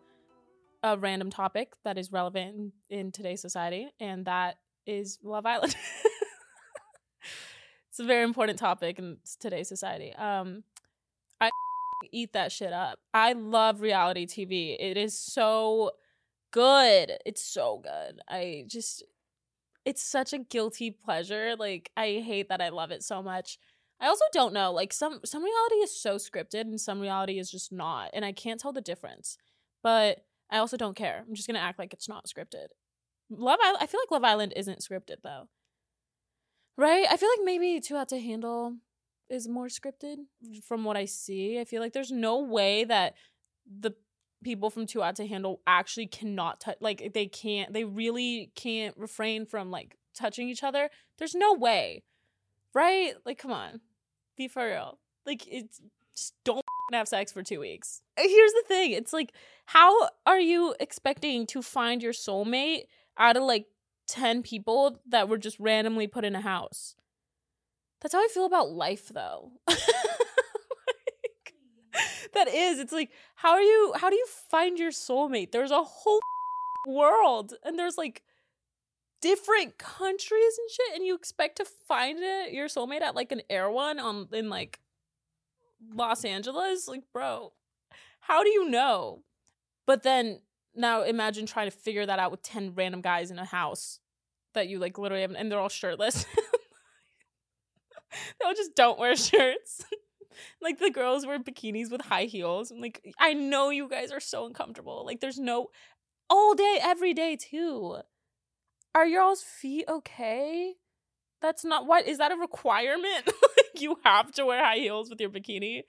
a 0.83 0.97
random 0.97 1.31
topic 1.31 1.73
that 1.85 1.99
is 1.99 2.13
relevant 2.13 2.73
in, 2.91 2.99
in 2.99 3.13
today's 3.13 3.41
society, 3.41 3.89
and 3.99 4.27
that 4.27 4.57
is 4.87 5.19
Love 5.23 5.47
Island. 5.47 5.75
it's 7.99 8.05
a 8.05 8.07
very 8.07 8.23
important 8.23 8.61
topic 8.61 9.01
in 9.01 9.17
today's 9.41 9.69
society. 9.69 10.15
Um, 10.15 10.63
I 11.41 11.51
eat 12.13 12.33
that 12.33 12.53
shit 12.53 12.73
up. 12.73 13.01
I 13.13 13.33
love 13.33 13.81
reality 13.81 14.25
TV. 14.25 14.77
It 14.79 14.97
is 14.97 15.19
so 15.19 15.91
good. 16.53 17.15
It's 17.27 17.43
so 17.43 17.83
good. 17.83 18.21
I 18.29 18.67
just, 18.69 19.03
it's 19.85 20.01
such 20.01 20.33
a 20.33 20.39
guilty 20.39 20.93
pleasure. 20.93 21.57
Like 21.59 21.91
I 21.97 22.23
hate 22.25 22.49
that 22.51 22.61
I 22.61 22.69
love 22.69 22.93
it 22.93 23.03
so 23.03 23.21
much. 23.21 23.59
I 24.01 24.07
also 24.07 24.25
don't 24.33 24.55
know. 24.55 24.71
Like 24.73 24.93
some 24.93 25.19
some 25.25 25.43
reality 25.43 25.75
is 25.83 26.01
so 26.01 26.19
scripted 26.19 26.61
and 26.61 26.81
some 26.81 27.01
reality 27.01 27.41
is 27.41 27.51
just 27.51 27.73
not, 27.73 28.11
and 28.13 28.25
I 28.25 28.31
can't 28.31 28.61
tell 28.61 28.73
the 28.73 28.81
difference. 28.81 29.39
But 29.83 30.25
I 30.53 30.59
also 30.59 30.77
don't 30.77 30.95
care. 30.95 31.25
I'm 31.27 31.35
just 31.35 31.49
gonna 31.49 31.59
act 31.59 31.81
like 31.81 31.93
it's 31.93 32.09
not 32.09 32.27
scripted. 32.29 32.69
Love 33.29 33.59
Island. 33.61 33.79
I 33.81 33.87
feel 33.89 34.01
like 34.01 34.13
Love 34.13 34.23
Island 34.23 34.53
isn't 34.55 34.79
scripted 34.79 35.17
though, 35.25 35.49
right? 36.79 37.05
I 37.11 37.17
feel 37.19 37.29
like 37.29 37.45
maybe 37.45 37.81
Too 37.81 37.97
Hot 37.97 38.09
to 38.11 38.21
Handle 38.21 38.77
is 39.29 39.47
more 39.47 39.67
scripted 39.67 40.17
from 40.65 40.85
what 40.85 40.97
I 40.97 41.05
see. 41.05 41.61
I 41.61 41.65
feel 41.65 41.83
like 41.83 41.93
there's 41.93 42.13
no 42.13 42.41
way 42.41 42.85
that 42.85 43.15
the 43.67 43.93
people 44.43 44.71
from 44.71 44.87
Too 44.87 45.01
Hot 45.01 45.17
to 45.17 45.27
Handle 45.27 45.61
actually 45.67 46.07
cannot 46.07 46.61
touch. 46.61 46.79
Like 46.81 47.13
they 47.13 47.27
can't. 47.27 47.73
They 47.73 47.85
really 47.85 48.53
can't 48.55 48.97
refrain 48.97 49.45
from 49.45 49.71
like 49.71 49.97
touching 50.17 50.49
each 50.49 50.63
other. 50.63 50.89
There's 51.19 51.35
no 51.35 51.53
way, 51.53 52.05
right? 52.75 53.15
Like 53.27 53.39
come 53.39 53.53
on, 53.53 53.81
be 54.37 54.49
for 54.49 54.65
real. 54.65 54.99
Like 55.27 55.47
it's 55.47 55.81
just 56.17 56.35
don't 56.45 56.65
have 56.93 57.09
sex 57.09 57.33
for 57.33 57.43
two 57.43 57.61
weeks. 57.61 58.01
Uh, 58.17 58.23
here's 58.25 58.53
the 58.53 58.65
thing 58.67 58.93
it's 58.93 59.13
like, 59.13 59.33
how 59.67 60.09
are 60.25 60.41
you 60.41 60.75
expecting 60.81 61.47
to 61.49 61.61
find 61.61 62.03
your 62.03 62.13
soulmate 62.13 62.85
out 63.19 63.37
of 63.37 63.43
like 63.43 63.67
10 64.09 64.43
people 64.43 65.01
that 65.07 65.29
were 65.29 65.39
just 65.39 65.59
randomly 65.61 66.07
put 66.07 66.25
in 66.25 66.35
a 66.35 66.41
house? 66.41 66.97
That's 68.01 68.15
how 68.15 68.21
I 68.21 68.29
feel 68.33 68.47
about 68.47 68.71
life, 68.71 69.09
though. 69.09 69.53
like, 69.69 69.79
that 72.35 72.49
is, 72.49 72.79
it's 72.79 72.93
like, 72.93 73.11
how 73.37 73.53
are 73.53 73.63
you, 73.63 73.93
how 73.97 74.11
do 74.11 74.17
you 74.17 74.27
find 74.51 74.79
your 74.79 74.91
soulmate? 74.91 75.53
There's 75.53 75.71
a 75.71 75.83
whole 75.83 76.21
world 76.87 77.55
and 77.65 77.79
there's 77.79 77.99
like 77.99 78.23
different 79.21 79.79
countries 79.79 80.59
and 80.59 80.71
shit, 80.71 80.97
and 80.97 81.05
you 81.05 81.15
expect 81.15 81.57
to 81.57 81.65
find 81.65 82.19
it, 82.21 82.53
your 82.53 82.69
soulmate 82.69 83.03
at 83.03 83.15
like 83.15 83.33
an 83.33 83.43
Erewhon 83.51 83.99
on 83.99 84.29
in 84.33 84.49
like 84.49 84.81
Los 85.95 86.25
Angeles. 86.25 86.89
Like, 86.89 87.03
bro, 87.13 87.53
how 88.21 88.43
do 88.43 88.51
you 88.51 88.69
know? 88.69 89.23
But 89.87 90.03
then 90.03 90.41
now 90.75 91.03
imagine 91.03 91.47
trying 91.47 91.71
to 91.71 91.77
figure 91.77 92.07
that 92.07 92.19
out 92.19 92.31
with 92.31 92.43
10 92.43 92.75
random 92.75 93.01
guys 93.01 93.31
in 93.31 93.39
a 93.39 93.45
house 93.45 94.01
that 94.55 94.69
you 94.69 94.79
like 94.79 94.99
literally 94.99 95.23
have, 95.23 95.33
and 95.33 95.51
they're 95.51 95.59
all 95.59 95.69
shirtless. 95.69 96.25
they 98.11 98.45
all 98.45 98.55
just 98.55 98.75
don't 98.75 98.99
wear 98.99 99.17
shirts. 99.17 99.85
like 100.63 100.79
the 100.79 100.91
girls 100.91 101.27
wear 101.27 101.39
bikinis 101.39 101.91
with 101.91 102.03
high 102.03 102.25
heels. 102.25 102.71
I'm 102.71 102.81
like, 102.81 103.15
I 103.19 103.35
know 103.35 103.71
you 103.71 103.89
guys 103.89 104.11
are 104.11 104.21
so 104.21 104.47
uncomfortable. 104.47 105.05
Like, 105.05 105.21
there's 105.21 105.39
no 105.39 105.69
all 106.31 106.55
day, 106.55 106.79
every 106.83 107.15
day, 107.15 107.37
too. 107.37 107.99
Are 108.95 109.07
y'all's 109.07 109.43
feet 109.43 109.85
okay? 109.89 110.75
That's 111.41 111.65
not 111.65 111.87
what 111.87 112.07
is 112.07 112.19
that 112.19 112.33
a 112.33 112.37
requirement? 112.37 113.27
like 113.27 113.81
you 113.81 113.97
have 114.05 114.33
to 114.33 114.45
wear 114.47 114.65
high 114.65 114.79
heels 114.79 115.09
with 115.09 115.21
your 115.21 115.31
bikini. 115.31 115.83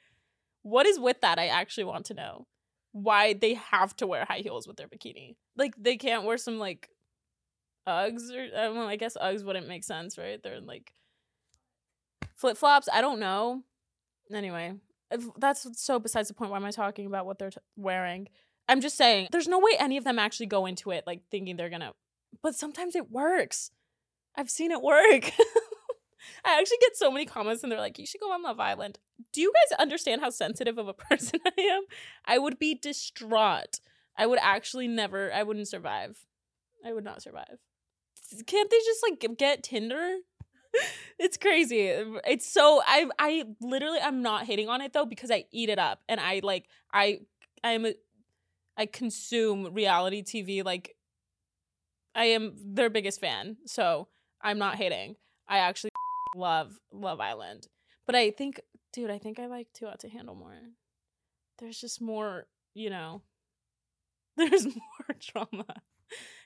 What 0.62 0.86
is 0.86 1.00
with 1.00 1.22
that? 1.22 1.40
I 1.40 1.48
actually 1.48 1.86
want 1.86 2.06
to 2.08 2.14
know 2.14 2.46
why 2.92 3.34
they 3.34 3.54
have 3.56 3.96
to 3.98 4.08
wear 4.08 4.26
high 4.26 4.40
heels 4.40 4.68
with 4.68 4.78
their 4.78 4.88
bikini. 4.88 5.36
Like 5.56 5.74
they 5.78 5.98
can't 5.98 6.24
wear 6.24 6.38
some 6.38 6.60
like 6.60 6.90
Uggs 7.88 8.32
or 8.32 8.44
uh, 8.44 8.74
well, 8.74 8.88
I 8.88 8.96
guess 8.96 9.18
Uggs 9.18 9.44
wouldn't 9.44 9.68
make 9.68 9.84
sense, 9.84 10.18
right? 10.18 10.42
They're 10.42 10.62
like 10.62 10.94
flip 12.36 12.58
flops. 12.58 12.90
I 12.92 13.02
don't 13.02 13.20
know. 13.20 13.64
Anyway, 14.34 14.76
that's 15.38 15.68
so 15.82 16.00
besides 16.00 16.28
the 16.28 16.34
point. 16.34 16.52
Why 16.52 16.58
am 16.58 16.66
I 16.66 16.72
talking 16.72 17.06
about 17.06 17.26
what 17.26 17.40
they're 17.40 17.50
t- 17.52 17.60
wearing? 17.76 18.28
I'm 18.68 18.82
just 18.82 18.98
saying, 18.98 19.30
there's 19.32 19.48
no 19.48 19.58
way 19.58 19.72
any 19.80 19.98
of 19.98 20.04
them 20.04 20.20
actually 20.20 20.46
go 20.46 20.68
into 20.68 20.92
it 20.92 21.06
like 21.08 21.22
thinking 21.32 21.58
they're 21.58 21.70
gonna. 21.70 21.94
But 22.44 22.56
sometimes 22.56 22.96
it 22.96 23.10
works. 23.10 23.72
I've 24.36 24.50
seen 24.50 24.72
it 24.72 24.82
work. 24.82 25.32
I 26.46 26.60
actually 26.60 26.78
get 26.82 26.98
so 26.98 27.12
many 27.12 27.26
comments 27.26 27.64
and 27.64 27.72
they're 27.72 27.80
like, 27.80 28.00
you 28.00 28.06
should 28.06 28.22
go 28.22 28.32
on 28.32 28.44
Love 28.44 28.60
Island. 28.60 29.00
Do 29.34 29.42
you 29.42 29.52
guys 29.54 29.80
understand 29.80 30.22
how 30.22 30.30
sensitive 30.30 30.78
of 30.78 30.88
a 30.88 30.94
person 31.10 31.40
I 31.46 31.62
am? 31.62 31.84
I 32.26 32.38
would 32.38 32.60
be 32.60 32.76
distraught. 32.76 33.80
I 34.18 34.26
would 34.26 34.40
actually 34.42 34.88
never, 34.88 35.32
I 35.34 35.44
wouldn't 35.44 35.68
survive. 35.68 36.26
I 36.86 36.94
would 36.94 37.04
not 37.04 37.22
survive. 37.22 37.60
Can't 38.46 38.70
they 38.70 38.78
just 38.78 39.04
like 39.04 39.38
get 39.38 39.64
Tinder? 39.64 40.18
it's 41.20 41.38
crazy. 41.38 41.88
It's 41.88 42.52
so 42.52 42.82
I 42.86 43.10
I 43.18 43.44
literally 43.62 44.00
I'm 44.00 44.22
not 44.22 44.46
hating 44.46 44.70
on 44.70 44.82
it 44.82 44.94
though 44.94 45.06
because 45.06 45.32
I 45.32 45.46
eat 45.52 45.70
it 45.70 45.80
up 45.80 46.02
and 46.08 46.20
I 46.20 46.42
like 46.44 46.68
I 46.94 47.20
I'm 47.64 47.86
a, 47.86 47.94
I 48.78 48.86
consume 48.86 49.74
reality 49.74 50.24
TV 50.24 50.64
like 50.64 50.96
I 52.16 52.26
am 52.26 52.54
their 52.64 52.90
biggest 52.90 53.20
fan. 53.20 53.58
So 53.66 54.08
I'm 54.42 54.58
not 54.58 54.76
hating. 54.76 55.16
I 55.48 55.60
actually 55.60 55.92
love 56.36 56.78
Love 56.92 57.20
Island. 57.20 57.68
But 58.06 58.16
I 58.16 58.32
think, 58.32 58.62
dude, 58.94 59.12
I 59.12 59.18
think 59.18 59.40
I 59.40 59.48
like 59.48 59.68
Too 59.74 59.86
Hot 59.86 60.00
to 60.00 60.10
Handle 60.10 60.36
more. 60.36 60.58
There's 61.60 61.80
just 61.80 62.02
more, 62.02 62.48
you 62.74 62.90
know, 62.90 63.22
there's 64.38 64.66
more 64.66 65.16
drama. 65.20 65.66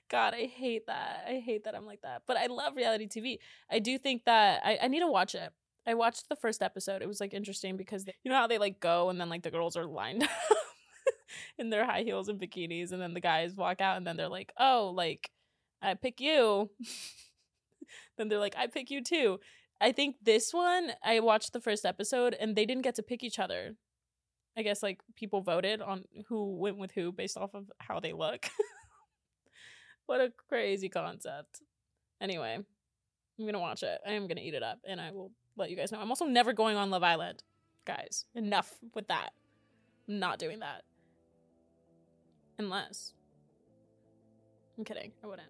God, 0.09 0.33
I 0.33 0.45
hate 0.45 0.87
that. 0.87 1.25
I 1.27 1.39
hate 1.39 1.63
that 1.63 1.75
I'm 1.75 1.85
like 1.85 2.01
that. 2.01 2.23
But 2.27 2.37
I 2.37 2.47
love 2.47 2.75
reality 2.75 3.07
TV. 3.07 3.39
I 3.71 3.79
do 3.79 3.97
think 3.97 4.25
that 4.25 4.61
I, 4.63 4.77
I 4.83 4.87
need 4.87 4.99
to 4.99 5.07
watch 5.07 5.35
it. 5.35 5.49
I 5.87 5.93
watched 5.95 6.29
the 6.29 6.35
first 6.35 6.61
episode. 6.61 7.01
It 7.01 7.07
was 7.07 7.19
like 7.19 7.33
interesting 7.33 7.77
because 7.77 8.05
they, 8.05 8.13
you 8.23 8.31
know 8.31 8.37
how 8.37 8.47
they 8.47 8.57
like 8.57 8.79
go 8.79 9.09
and 9.09 9.19
then 9.19 9.29
like 9.29 9.43
the 9.43 9.51
girls 9.51 9.75
are 9.75 9.85
lined 9.85 10.23
up 10.23 10.29
in 11.57 11.69
their 11.69 11.85
high 11.85 12.03
heels 12.03 12.29
and 12.29 12.39
bikinis 12.39 12.91
and 12.91 13.01
then 13.01 13.13
the 13.13 13.19
guys 13.19 13.55
walk 13.55 13.81
out 13.81 13.97
and 13.97 14.07
then 14.07 14.15
they're 14.15 14.29
like, 14.29 14.53
"Oh, 14.57 14.93
like 14.95 15.29
I 15.81 15.93
pick 15.95 16.21
you." 16.21 16.69
then 18.17 18.29
they're 18.29 18.39
like, 18.39 18.55
I 18.57 18.67
pick 18.67 18.91
you 18.91 19.03
too. 19.03 19.39
I 19.83 19.91
think 19.91 20.15
this 20.23 20.53
one, 20.53 20.93
I 21.03 21.19
watched 21.19 21.51
the 21.51 21.59
first 21.59 21.85
episode 21.85 22.37
and 22.39 22.55
they 22.55 22.65
didn't 22.65 22.83
get 22.83 22.95
to 22.95 23.03
pick 23.03 23.21
each 23.21 23.37
other. 23.37 23.75
I 24.57 24.61
guess 24.61 24.81
like 24.81 25.01
people 25.17 25.41
voted 25.41 25.81
on 25.81 26.05
who 26.29 26.55
went 26.55 26.77
with 26.77 26.91
who 26.91 27.11
based 27.11 27.35
off 27.37 27.53
of 27.53 27.69
how 27.79 27.99
they 27.99 28.13
look. 28.13 28.49
what 30.05 30.21
a 30.21 30.31
crazy 30.47 30.87
concept. 30.87 31.59
Anyway, 32.21 32.57
I'm 32.57 33.45
gonna 33.45 33.59
watch 33.59 33.83
it. 33.83 33.99
I 34.07 34.11
am 34.11 34.25
gonna 34.27 34.39
eat 34.39 34.53
it 34.53 34.63
up 34.63 34.79
and 34.87 35.01
I 35.01 35.11
will 35.11 35.33
let 35.57 35.69
you 35.69 35.75
guys 35.75 35.91
know. 35.91 35.99
I'm 35.99 36.09
also 36.09 36.25
never 36.25 36.53
going 36.53 36.77
on 36.77 36.89
Love 36.89 37.03
Island, 37.03 37.43
guys. 37.83 38.23
Enough 38.35 38.73
with 38.95 39.09
that. 39.09 39.31
I'm 40.07 40.19
not 40.19 40.39
doing 40.39 40.59
that. 40.59 40.83
Unless. 42.57 43.11
I'm 44.77 44.85
kidding. 44.85 45.11
I 45.21 45.27
wouldn't. 45.27 45.49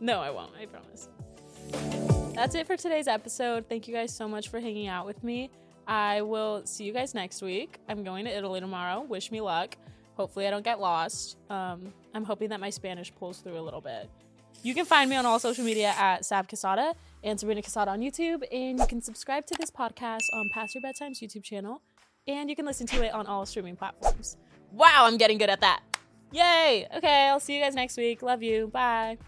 No, 0.00 0.20
I 0.20 0.30
won't. 0.30 0.50
I 0.60 0.66
promise. 0.66 2.11
That's 2.34 2.54
it 2.54 2.66
for 2.66 2.76
today's 2.76 3.08
episode. 3.08 3.66
Thank 3.68 3.86
you 3.86 3.94
guys 3.94 4.14
so 4.14 4.26
much 4.26 4.48
for 4.48 4.58
hanging 4.58 4.88
out 4.88 5.06
with 5.06 5.22
me. 5.22 5.50
I 5.86 6.22
will 6.22 6.62
see 6.64 6.84
you 6.84 6.92
guys 6.92 7.14
next 7.14 7.42
week. 7.42 7.78
I'm 7.88 8.04
going 8.04 8.24
to 8.24 8.36
Italy 8.36 8.60
tomorrow. 8.60 9.02
Wish 9.02 9.30
me 9.30 9.40
luck. 9.40 9.76
Hopefully, 10.16 10.46
I 10.46 10.50
don't 10.50 10.64
get 10.64 10.80
lost. 10.80 11.36
Um, 11.50 11.92
I'm 12.14 12.24
hoping 12.24 12.48
that 12.50 12.60
my 12.60 12.70
Spanish 12.70 13.12
pulls 13.14 13.38
through 13.38 13.58
a 13.58 13.60
little 13.60 13.80
bit. 13.80 14.08
You 14.62 14.74
can 14.74 14.84
find 14.84 15.10
me 15.10 15.16
on 15.16 15.26
all 15.26 15.38
social 15.38 15.64
media 15.64 15.94
at 15.98 16.24
Sab 16.24 16.48
Quesada 16.48 16.94
and 17.22 17.38
Sabrina 17.38 17.62
Quesada 17.62 17.90
on 17.90 18.00
YouTube. 18.00 18.42
And 18.52 18.78
you 18.78 18.86
can 18.86 19.02
subscribe 19.02 19.46
to 19.46 19.54
this 19.58 19.70
podcast 19.70 20.22
on 20.32 20.48
Past 20.50 20.74
Your 20.74 20.82
Bedtime's 20.82 21.20
YouTube 21.20 21.42
channel. 21.42 21.82
And 22.26 22.48
you 22.48 22.56
can 22.56 22.64
listen 22.64 22.86
to 22.88 23.04
it 23.04 23.12
on 23.12 23.26
all 23.26 23.44
streaming 23.44 23.76
platforms. 23.76 24.36
Wow, 24.70 25.04
I'm 25.06 25.16
getting 25.16 25.38
good 25.38 25.50
at 25.50 25.60
that. 25.60 25.80
Yay! 26.30 26.86
Okay, 26.96 27.28
I'll 27.28 27.40
see 27.40 27.56
you 27.56 27.62
guys 27.62 27.74
next 27.74 27.96
week. 27.96 28.22
Love 28.22 28.42
you. 28.42 28.68
Bye. 28.68 29.18